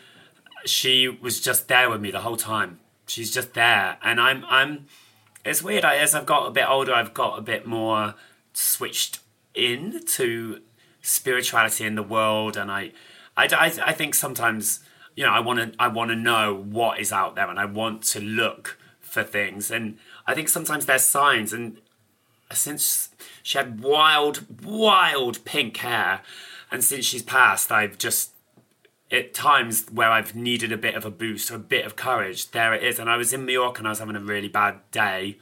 [0.66, 2.82] she was just there with me the whole time.
[3.08, 3.98] She's just there.
[4.04, 4.88] And I'm I'm
[5.46, 5.86] it's weird.
[5.86, 8.16] I, as I've got a bit older, I've got a bit more
[8.52, 9.20] switched
[9.54, 10.60] in to
[11.02, 12.92] spirituality in the world and I
[13.38, 14.82] I, I, I think sometimes
[15.16, 17.66] you know I want to I want to know what is out there and I
[17.66, 21.78] want to look for things and I think sometimes there's signs and
[22.54, 23.10] since
[23.44, 26.22] she had wild, wild pink hair,
[26.72, 28.32] and since she's passed, I've just
[29.12, 32.52] at times where I've needed a bit of a boost or a bit of courage,
[32.52, 33.00] there it is.
[33.00, 35.38] And I was in Mallorca and I was having a really bad day,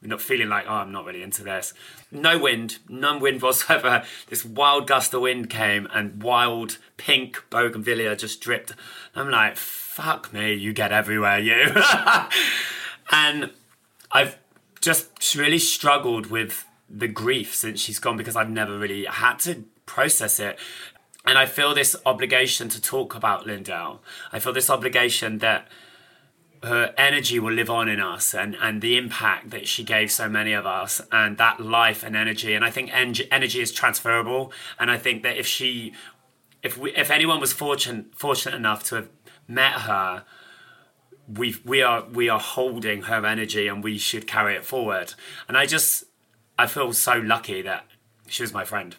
[0.00, 1.74] not feeling like, oh, I'm not really into this.
[2.12, 4.04] No wind, none wind whatsoever.
[4.28, 8.72] This wild gust of wind came and wild pink bougainvillea just dripped.
[9.14, 11.74] I'm like, fuck me, you get everywhere, you.
[13.12, 13.50] and
[14.12, 14.38] I've
[14.80, 19.64] just really struggled with the grief since she's gone because I've never really had to
[19.86, 20.58] process it.
[21.26, 23.98] And I feel this obligation to talk about Lyndell.
[24.32, 25.68] I feel this obligation that
[26.62, 30.28] her energy will live on in us and, and the impact that she gave so
[30.28, 32.54] many of us and that life and energy.
[32.54, 34.52] And I think en- energy is transferable.
[34.78, 35.92] And I think that if she,
[36.62, 39.08] if we, if anyone was fortunate, fortunate enough to have
[39.46, 40.24] met her,
[41.32, 45.14] we we are we are holding her energy and we should carry it forward.
[45.46, 46.04] And I just
[46.58, 47.86] I feel so lucky that
[48.26, 48.96] she was my friend.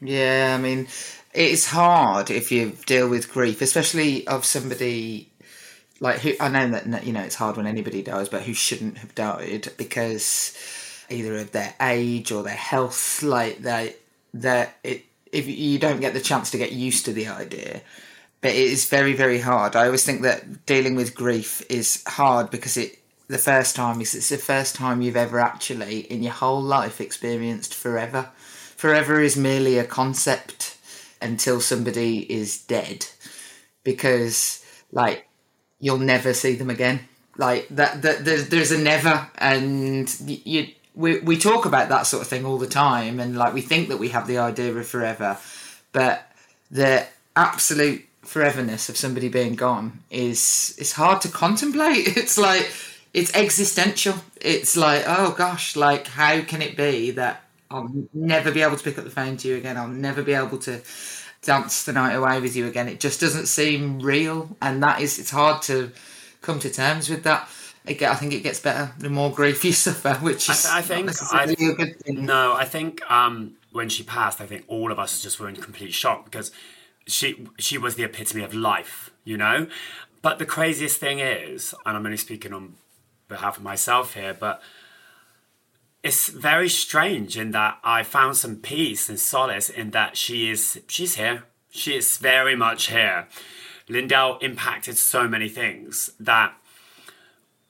[0.00, 0.88] Yeah, I mean,
[1.34, 5.30] it's hard if you deal with grief, especially of somebody
[6.00, 8.98] like who I know that you know it's hard when anybody dies, but who shouldn't
[8.98, 10.56] have died because
[11.10, 13.94] either of their age or their health, like they
[14.34, 17.82] that it if you don't get the chance to get used to the idea
[18.40, 19.76] but it is very very hard.
[19.76, 22.98] I always think that dealing with grief is hard because it
[23.28, 27.00] the first time is it's the first time you've ever actually in your whole life
[27.00, 28.30] experienced forever.
[28.76, 30.76] Forever is merely a concept
[31.22, 33.06] until somebody is dead
[33.84, 35.28] because like
[35.78, 37.00] you'll never see them again.
[37.36, 42.22] Like that, that there's, there's a never and you we, we talk about that sort
[42.22, 44.86] of thing all the time and like we think that we have the idea of
[44.86, 45.38] forever
[45.92, 46.30] but
[46.70, 52.16] the absolute foreverness of somebody being gone is it's hard to contemplate.
[52.16, 52.70] It's like
[53.12, 54.14] it's existential.
[54.40, 58.84] It's like oh gosh, like how can it be that I'll never be able to
[58.84, 59.76] pick up the phone to you again?
[59.76, 60.80] I'll never be able to
[61.42, 62.88] dance the night away with you again.
[62.88, 65.90] It just doesn't seem real, and that is it's hard to
[66.40, 67.48] come to terms with that.
[67.86, 71.10] Again, I think it gets better the more grief you suffer, which is I, think
[71.32, 72.26] I, a good thing.
[72.26, 75.56] No, I think um, when she passed, I think all of us just were in
[75.56, 76.52] complete shock because
[77.10, 79.66] she she was the epitome of life, you know.
[80.22, 82.74] But the craziest thing is, and I'm only speaking on
[83.28, 84.60] behalf of myself here, but
[86.02, 90.80] it's very strange in that I found some peace and solace in that she is
[90.88, 91.44] she's here.
[91.70, 93.28] She is very much here.
[93.88, 96.54] Lyndell impacted so many things that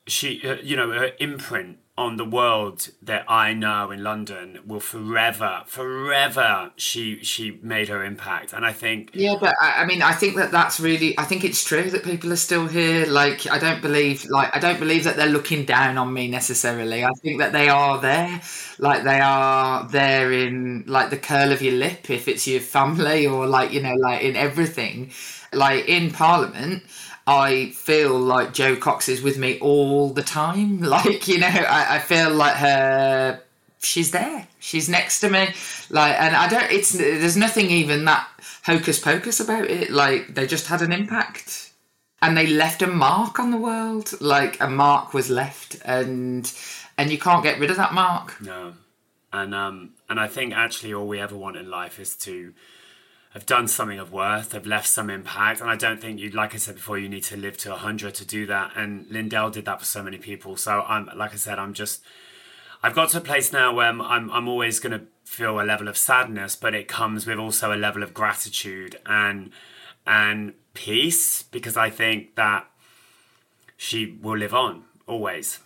[0.07, 4.80] she, uh, you know, her imprint on the world that I know in London will
[4.80, 6.72] forever, forever.
[6.76, 10.36] She she made her impact, and I think yeah, but I, I, mean, I think
[10.36, 11.16] that that's really.
[11.18, 13.04] I think it's true that people are still here.
[13.04, 17.05] Like, I don't believe, like, I don't believe that they're looking down on me necessarily.
[17.05, 18.40] I think that they are there,
[18.78, 23.26] like they are there in like the curl of your lip if it's your family,
[23.26, 25.12] or like you know, like in everything,
[25.53, 26.82] like in Parliament
[27.31, 30.81] I feel like Jo Cox is with me all the time.
[30.91, 33.41] Like, you know, I, I feel like her
[33.78, 34.49] she's there.
[34.59, 35.49] She's next to me.
[35.91, 38.28] Like and I don't it's there's nothing even that
[38.64, 39.91] hocus pocus about it.
[39.91, 41.72] Like they just had an impact.
[42.20, 44.20] And they left a mark on the world.
[44.20, 46.53] Like a mark was left and
[46.99, 48.41] and you can't get rid of that mark.
[48.41, 48.72] No.
[49.33, 52.55] And um And I think actually all we ever want in life is to
[53.31, 55.61] have done something of worth, have left some impact.
[55.61, 58.14] And I don't think you, like I said before, you need to live to 100
[58.16, 58.72] to do that.
[58.74, 60.57] And Lyndell did that for so many people.
[60.57, 62.03] So I'm, like I said, I'm just,
[62.83, 65.62] I've got to a place now where I'm, I'm, I'm always going to feel a
[65.62, 69.53] level of sadness, but it comes with also a level of gratitude and,
[70.09, 72.66] and peace because I think that
[73.76, 75.61] she will live on always.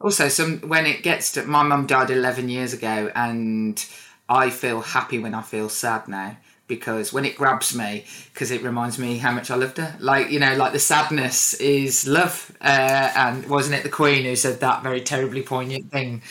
[0.00, 3.82] Also, some when it gets to my mum died eleven years ago, and
[4.28, 6.36] I feel happy when I feel sad now
[6.66, 9.96] because when it grabs me, because it reminds me how much I loved her.
[9.98, 14.36] Like you know, like the sadness is love, uh, and wasn't it the Queen who
[14.36, 16.22] said that very terribly poignant thing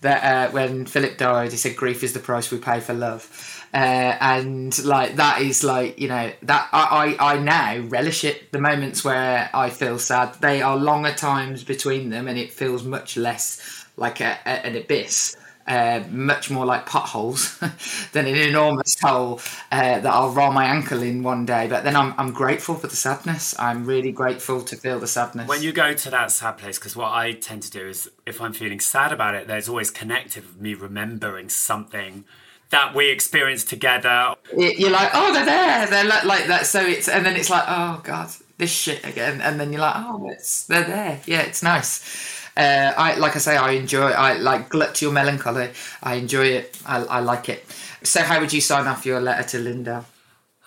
[0.00, 3.28] that uh, when Philip died, he said, "Grief is the price we pay for love."
[3.74, 8.52] Uh, and like that is like you know that I, I I now relish it
[8.52, 12.84] the moments where I feel sad they are longer times between them and it feels
[12.84, 15.36] much less like a, a, an abyss
[15.72, 17.58] uh, much more like potholes
[18.12, 21.66] than an enormous hole uh, that I'll roll my ankle in one day.
[21.66, 23.54] But then I'm, I'm grateful for the sadness.
[23.58, 25.48] I'm really grateful to feel the sadness.
[25.48, 28.38] When you go to that sad place, because what I tend to do is if
[28.42, 32.26] I'm feeling sad about it, there's always connected with me remembering something
[32.68, 34.34] that we experienced together.
[34.54, 35.86] You're like, oh, they're there.
[35.86, 36.66] They're like that.
[36.66, 39.40] So it's, and then it's like, oh, God, this shit again.
[39.40, 41.20] And then you're like, oh, it's, they're there.
[41.24, 42.41] Yeah, it's nice.
[42.56, 44.10] Uh, I like I say, I enjoy.
[44.10, 45.70] I like glut to your melancholy.
[46.02, 46.78] I enjoy it.
[46.86, 47.64] I, I like it.
[48.02, 50.04] So, how would you sign off your letter to Lyndell?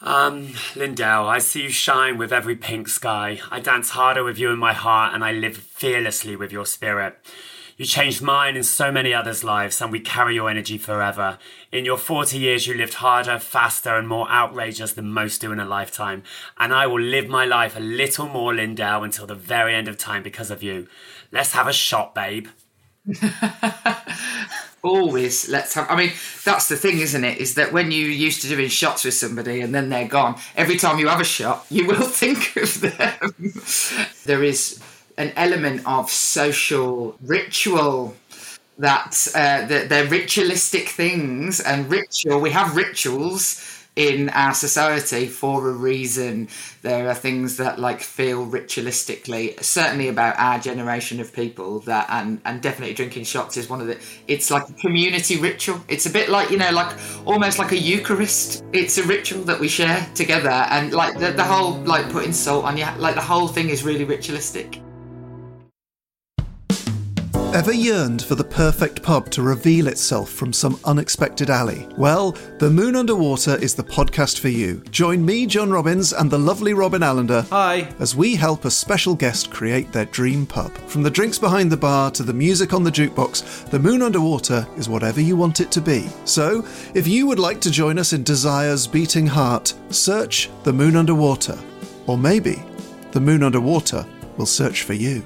[0.02, 3.40] Um, Lyndell, I see you shine with every pink sky.
[3.50, 7.18] I dance harder with you in my heart, and I live fearlessly with your spirit.
[7.78, 11.38] You changed mine and so many others' lives, and we carry your energy forever.
[11.74, 15.60] In your 40 years, you lived harder, faster, and more outrageous than most do in
[15.60, 16.24] a lifetime.
[16.58, 19.98] And I will live my life a little more, Lyndell, until the very end of
[19.98, 20.88] time because of you.
[21.36, 22.48] Let's have a shot, babe.
[24.82, 25.86] Always let's have.
[25.90, 26.14] I mean,
[26.46, 27.40] that's the thing, isn't it?
[27.40, 30.78] Is that when you used to doing shots with somebody and then they're gone, every
[30.78, 33.54] time you have a shot, you will think of them.
[34.26, 34.82] there is
[35.18, 38.16] an element of social ritual
[38.78, 42.40] that uh, they're ritualistic things and ritual.
[42.40, 46.50] We have rituals in our society for a reason.
[46.82, 52.42] There are things that like feel ritualistically, certainly about our generation of people that, and
[52.46, 53.98] and definitely drinking shots is one of the.
[54.28, 55.82] It's like a community ritual.
[55.88, 58.64] It's a bit like you know, like almost like a Eucharist.
[58.74, 62.66] It's a ritual that we share together, and like the, the whole like putting salt
[62.66, 64.82] on you, like the whole thing is really ritualistic.
[67.56, 71.88] Ever yearned for the perfect pub to reveal itself from some unexpected alley?
[71.96, 74.84] Well, The Moon Underwater is the podcast for you.
[74.92, 77.44] Join me, John Robins, and the lovely Robin Allender.
[77.52, 77.88] Hi.
[77.98, 80.76] As we help a special guest create their dream pub.
[80.90, 84.68] From the drinks behind the bar to the music on the jukebox, The Moon Underwater
[84.76, 86.10] is whatever you want it to be.
[86.26, 90.98] So, if you would like to join us in Desire's beating heart, search The Moon
[90.98, 91.58] Underwater.
[92.06, 92.62] Or maybe
[93.14, 95.26] The Moon Underwater will search for you.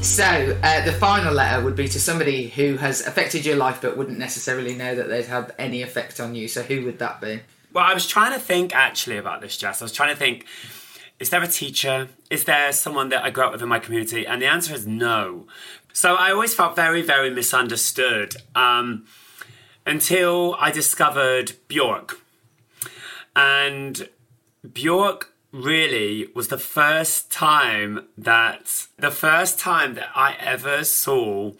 [0.00, 3.96] So, uh, the final letter would be to somebody who has affected your life but
[3.96, 6.48] wouldn't necessarily know that they'd have any effect on you.
[6.48, 7.40] So, who would that be?
[7.72, 9.82] Well, I was trying to think actually about this, Jess.
[9.82, 10.46] I was trying to think
[11.18, 12.08] is there a teacher?
[12.30, 14.24] Is there someone that I grew up with in my community?
[14.24, 15.46] And the answer is no.
[15.92, 19.04] So, I always felt very, very misunderstood um,
[19.84, 22.20] until I discovered Bjork.
[23.34, 24.08] And
[24.72, 31.52] Bjork really was the first time that the first time that I ever saw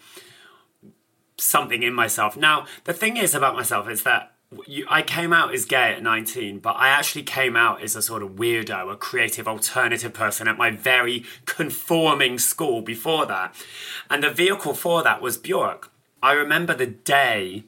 [1.37, 2.37] something in myself.
[2.37, 4.33] Now, the thing is about myself is that
[4.67, 8.03] you, I came out as gay at 19, but I actually came out as a
[8.03, 13.55] sort of weirdo, a creative alternative person at my very conforming school before that.
[14.09, 15.91] And the vehicle for that was Bjork.
[16.23, 17.65] I remember the day,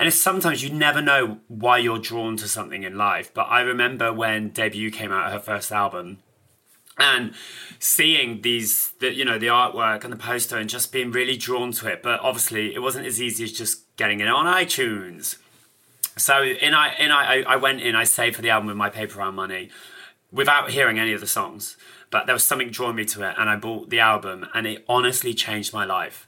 [0.00, 3.60] and it's sometimes you never know why you're drawn to something in life, but I
[3.60, 6.20] remember when Debut came out, her first album,
[6.96, 7.34] and
[7.78, 11.72] seeing these the, you know the artwork and the poster and just being really drawn
[11.72, 15.36] to it but obviously it wasn't as easy as just getting it on itunes.
[16.16, 18.90] So in I in I I went in I saved for the album with my
[18.90, 19.70] paper round money
[20.32, 21.76] without hearing any of the songs
[22.10, 24.84] but there was something drawing me to it and I bought the album and it
[24.88, 26.26] honestly changed my life.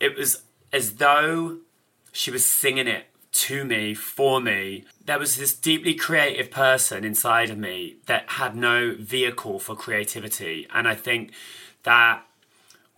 [0.00, 0.42] It was
[0.72, 1.58] as though
[2.12, 4.84] she was singing it to me, for me.
[5.04, 10.66] There was this deeply creative person inside of me that had no vehicle for creativity.
[10.72, 11.32] And I think
[11.84, 12.22] that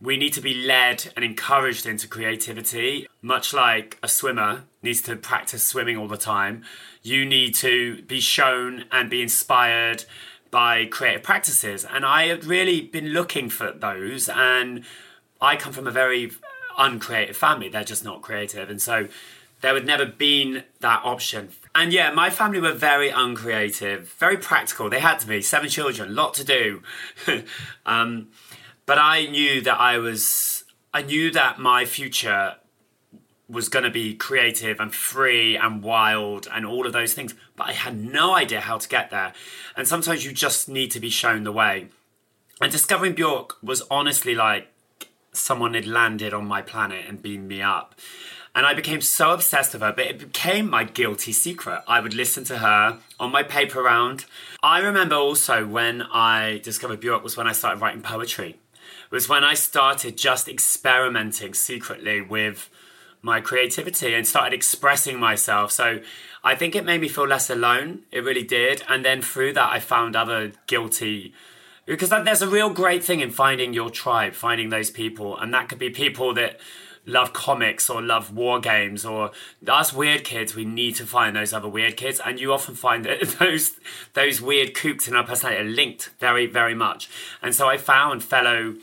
[0.01, 5.17] we need to be led and encouraged into creativity, much like a swimmer needs to
[5.17, 6.65] practice swimming all the time.
[7.03, 10.05] You need to be shown and be inspired
[10.51, 11.85] by creative practices.
[11.85, 14.29] And I have really been looking for those.
[14.29, 14.85] And
[15.41, 16.33] I come from a very
[16.81, 18.71] uncreative family, they're just not creative.
[18.71, 19.07] And so
[19.61, 21.51] there would never been that option.
[21.75, 24.89] And yeah, my family were very uncreative, very practical.
[24.89, 26.83] They had to be seven children, lot to do.
[27.87, 28.29] um,
[28.87, 32.57] but I knew that I was, I knew that my future
[33.49, 37.35] was going to be creative and free and wild and all of those things.
[37.57, 39.33] But I had no idea how to get there.
[39.77, 41.89] And sometimes you just need to be shown the way.
[42.61, 44.69] And discovering Bjork was honestly like
[45.33, 47.95] someone had landed on my planet and beamed me up.
[48.55, 51.83] And I became so obsessed with her, but it became my guilty secret.
[51.87, 54.25] I would listen to her on my paper round.
[54.63, 58.57] I remember also when I discovered Bjork was when I started writing poetry.
[59.11, 62.69] It was when I started just experimenting secretly with
[63.23, 65.71] my creativity and started expressing myself.
[65.71, 66.01] So
[66.43, 68.01] I think it made me feel less alone.
[68.11, 68.83] It really did.
[68.89, 71.35] And then through that, I found other guilty
[71.91, 75.69] because there's a real great thing in finding your tribe, finding those people, and that
[75.69, 76.61] could be people that
[77.05, 79.33] love comics or love war games or
[79.67, 83.07] us weird kids we need to find those other weird kids and you often find
[83.07, 83.73] that those
[84.13, 87.09] those weird kooks in our personality are linked very very much.
[87.43, 88.77] And so i found fellow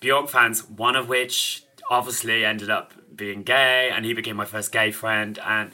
[0.00, 4.72] bjork fans one of which obviously ended up being gay and he became my first
[4.72, 5.70] gay friend and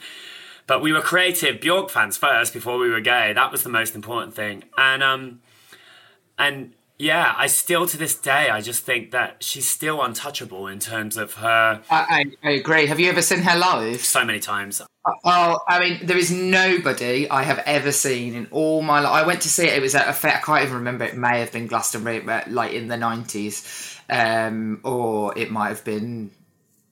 [0.67, 3.33] but we were creative bjork fans first before we were gay.
[3.33, 4.63] That was the most important thing.
[4.77, 5.41] And um
[6.39, 10.79] and yeah, I still to this day, I just think that she's still untouchable in
[10.79, 11.81] terms of her.
[11.89, 12.87] I, I, agree.
[12.87, 14.01] Have you ever seen her live?
[14.01, 14.81] So many times.
[15.23, 19.13] Oh, I mean, there is nobody I have ever seen in all my life.
[19.13, 19.77] I went to see it.
[19.77, 20.35] It was at a fair.
[20.35, 21.05] I can't even remember.
[21.05, 25.85] It may have been Glastonbury, but like in the nineties, um, or it might have
[25.85, 26.31] been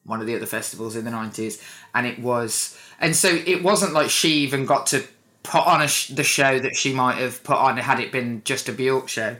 [0.05, 1.61] one of the other festivals in the nineties.
[1.93, 5.03] And it was, and so it wasn't like she even got to
[5.47, 8.69] put on sh- the show that she might have put on had it been just
[8.69, 9.37] a Bjork show.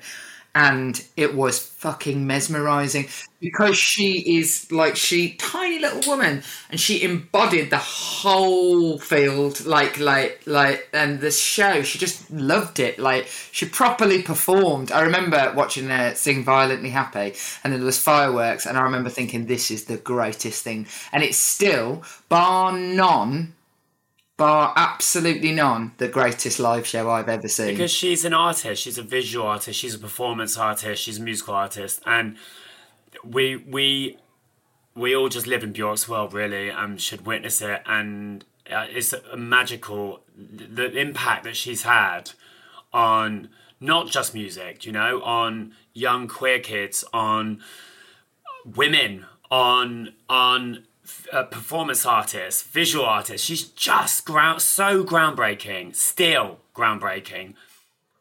[0.55, 3.07] And it was fucking mesmerizing
[3.39, 6.41] because she is like she tiny little woman
[6.71, 12.79] and she embodied the whole field like like like and the show she just loved
[12.79, 14.91] it like she properly performed.
[14.91, 19.11] I remember watching her sing violently happy and then there was fireworks and i remember
[19.11, 20.87] thinking this is the greatest thing.
[21.11, 23.53] And it's still bar none
[24.37, 27.69] bar absolutely none, the greatest live show I've ever seen.
[27.69, 31.55] Because she's an artist, she's a visual artist, she's a performance artist, she's a musical
[31.55, 32.37] artist, and
[33.23, 34.17] we we
[34.95, 37.81] we all just live in Bjork's world really, and should witness it.
[37.87, 42.31] And uh, it's a magical the impact that she's had
[42.93, 47.61] on not just music, you know, on young queer kids, on
[48.65, 50.83] women, on on
[51.31, 53.45] a performance artist, visual artist.
[53.45, 57.55] She's just ground so groundbreaking, still groundbreaking.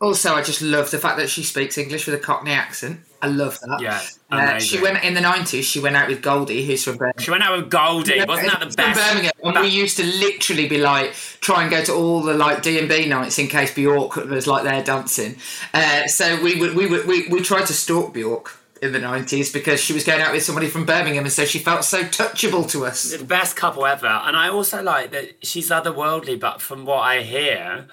[0.00, 3.00] Also, I just love the fact that she speaks English with a Cockney accent.
[3.22, 3.80] I love that.
[3.80, 5.64] Yeah, uh, she went in the nineties.
[5.64, 7.24] She went out with Goldie, who's from Birmingham.
[7.24, 8.16] She went out with Goldie.
[8.16, 9.00] Yeah, Wasn't that the best?
[9.00, 12.62] Birmingham, and we used to literally be like try and go to all the like
[12.62, 15.36] D and B nights in case Bjork was like there dancing.
[15.72, 19.52] Uh, so we would we would we, we tried to stalk Bjork in the 90s
[19.52, 22.68] because she was going out with somebody from Birmingham and so she felt so touchable
[22.70, 23.10] to us.
[23.10, 24.06] The best couple ever.
[24.06, 27.86] And I also like that she's otherworldly, but from what I hear,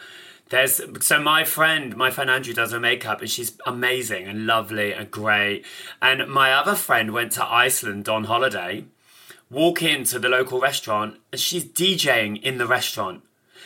[0.50, 4.94] there's so my friend, my friend Andrew does her makeup and she's amazing and lovely
[4.94, 5.66] and great.
[6.02, 8.86] And my other friend went to Iceland on holiday,
[9.50, 13.24] walk into the local restaurant and she's DJing in the restaurant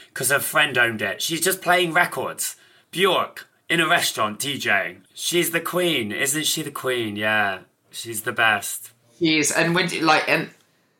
[0.10, 1.22] because her friend owned it.
[1.22, 2.56] She's just playing records.
[2.92, 5.02] Bjork in a restaurant DJing.
[5.14, 6.62] She's the queen, isn't she?
[6.62, 7.60] The queen, yeah.
[7.92, 8.92] She's the best.
[9.18, 10.50] She is, and when like and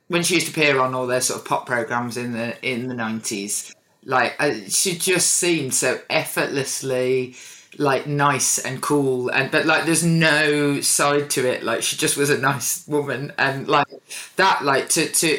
[0.08, 2.88] when she used to appear on all their sort of pop programs in the in
[2.88, 7.36] the nineties, like uh, she just seemed so effortlessly
[7.78, 12.18] like nice and cool and but like there's no side to it like she just
[12.18, 13.86] was a nice woman and like
[14.36, 15.38] that like to to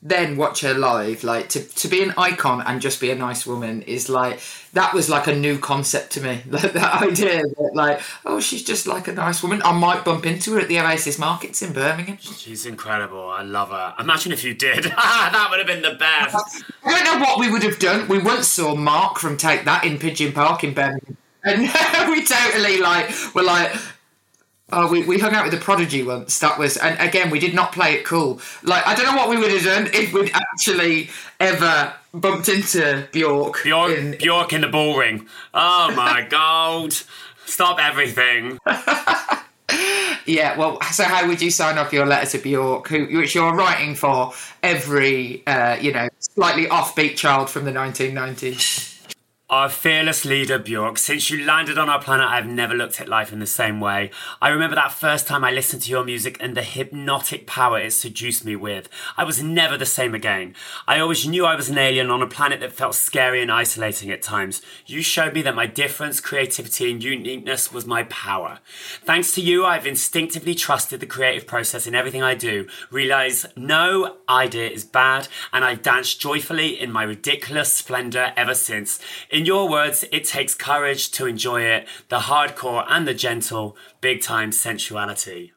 [0.00, 3.44] then watch her live like to, to be an icon and just be a nice
[3.44, 4.38] woman is like
[4.72, 8.62] that was like a new concept to me like that idea that like oh she's
[8.62, 11.72] just like a nice woman i might bump into her at the oasis markets in
[11.72, 13.28] birmingham She's incredible.
[13.28, 13.94] I love her.
[13.98, 14.84] Imagine if you did.
[14.84, 16.62] that would have been the best.
[16.84, 19.84] i don't know what we would have done we once saw mark from take that
[19.84, 21.62] in pigeon park in birmingham and
[22.10, 23.74] we totally like were like
[24.70, 26.38] Oh, we, we hung out with the Prodigy once.
[26.40, 28.40] That was, and again, we did not play it cool.
[28.62, 31.08] Like, I don't know what we would have done if we'd actually
[31.40, 33.62] ever bumped into Bjork.
[33.64, 35.26] Bjork, in- Bjork in the Bullring.
[35.54, 36.92] Oh my god.
[37.46, 38.58] Stop everything.
[40.26, 43.54] yeah, well, so how would you sign off your letter to Bjork, who, which you're
[43.54, 48.96] writing for every, uh, you know, slightly offbeat child from the 1990s?
[49.50, 53.32] Our fearless leader, Bjork, since you landed on our planet, I've never looked at life
[53.32, 54.10] in the same way.
[54.42, 57.94] I remember that first time I listened to your music and the hypnotic power it
[57.94, 58.90] seduced me with.
[59.16, 60.54] I was never the same again.
[60.86, 64.10] I always knew I was an alien on a planet that felt scary and isolating
[64.10, 64.60] at times.
[64.84, 68.58] You showed me that my difference, creativity, and uniqueness was my power.
[69.02, 74.18] Thanks to you, I've instinctively trusted the creative process in everything I do, realize no
[74.28, 79.00] idea is bad, and I've danced joyfully in my ridiculous splendor ever since.
[79.38, 84.20] In your words, it takes courage to enjoy it, the hardcore and the gentle, big
[84.20, 85.52] time sensuality.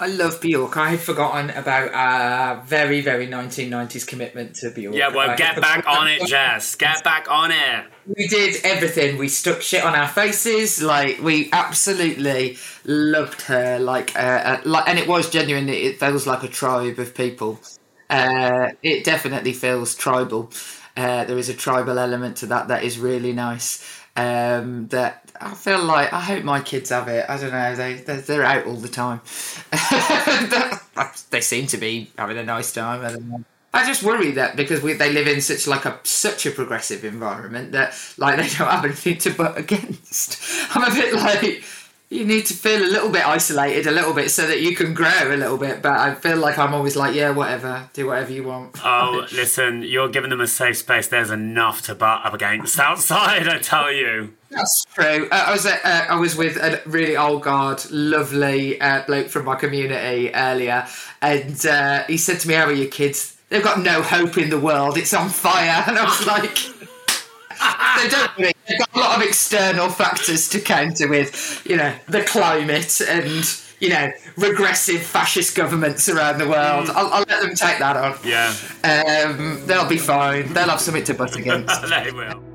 [0.00, 0.78] I love Bjork.
[0.78, 4.94] I had forgotten about our very, very 1990s commitment to Bjork.
[4.94, 6.74] Yeah, well, get back on it, Jess.
[6.74, 7.84] Get back on it.
[8.06, 9.18] We did everything.
[9.18, 10.82] We stuck shit on our faces.
[10.82, 13.78] Like we absolutely loved her.
[13.78, 15.68] Like, uh, uh, like, and it was genuine.
[15.68, 17.60] It feels like a tribe of people.
[18.08, 20.50] Uh, it definitely feels tribal.
[20.96, 24.00] Uh, there is a tribal element to that that is really nice.
[24.14, 27.24] Um, that I feel like I hope my kids have it.
[27.28, 27.74] I don't know.
[27.74, 29.20] They they're, they're out all the time.
[31.30, 33.04] they seem to be having a nice time.
[33.04, 33.44] I.
[33.74, 37.06] I just worry that because we, they live in such like a such a progressive
[37.06, 40.38] environment that like they don't have anything to butt against.
[40.76, 41.64] I'm a bit like
[42.12, 44.92] you need to feel a little bit isolated a little bit so that you can
[44.92, 45.80] grow a little bit.
[45.80, 48.76] But I feel like I'm always like, yeah, whatever, do whatever you want.
[48.84, 51.08] Oh, listen, you're giving them a safe space.
[51.08, 54.34] There's enough to butt up against outside, I tell you.
[54.50, 55.28] That's true.
[55.32, 59.46] Uh, I was uh, I was with a really old guard, lovely uh, bloke from
[59.46, 60.86] my community earlier,
[61.22, 63.38] and uh, he said to me, "How are your kids?
[63.48, 64.98] They've got no hope in the world.
[64.98, 66.58] It's on fire." And I was like.
[68.02, 68.51] they don't really.
[68.51, 73.44] They've got a lot of external factors to counter with, you know, the climate and
[73.80, 76.88] you know regressive fascist governments around the world.
[76.90, 78.16] I'll, I'll let them take that on.
[78.24, 78.54] Yeah,
[78.84, 80.52] Um, they'll be fine.
[80.52, 81.82] They'll have something to butt against.
[81.88, 82.51] they will.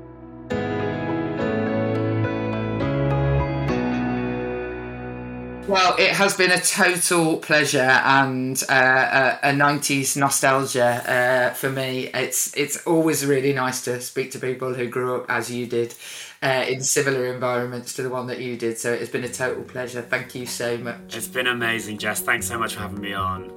[5.68, 11.68] Well, it has been a total pleasure and uh, a, a 90s nostalgia uh, for
[11.68, 12.08] me.
[12.14, 15.94] It's it's always really nice to speak to people who grew up as you did
[16.42, 18.78] uh, in similar environments to the one that you did.
[18.78, 20.00] So it's been a total pleasure.
[20.00, 21.14] Thank you so much.
[21.14, 22.22] It's been amazing, Jess.
[22.22, 23.50] Thanks so much for having me on.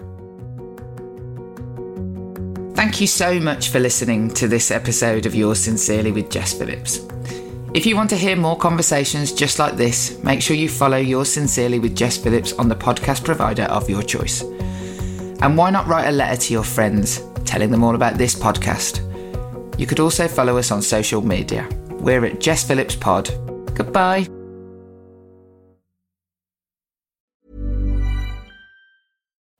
[2.76, 7.00] Thank you so much for listening to this episode of Yours Sincerely with Jess Phillips.
[7.74, 11.32] If you want to hear more conversations just like this, make sure you follow Yours
[11.32, 14.42] Sincerely with Jess Phillips on the podcast provider of your choice.
[15.42, 19.00] And why not write a letter to your friends telling them all about this podcast?
[19.80, 21.68] You could also follow us on social media.
[21.92, 23.30] We're at Jess Phillips Pod.
[23.74, 24.41] Goodbye.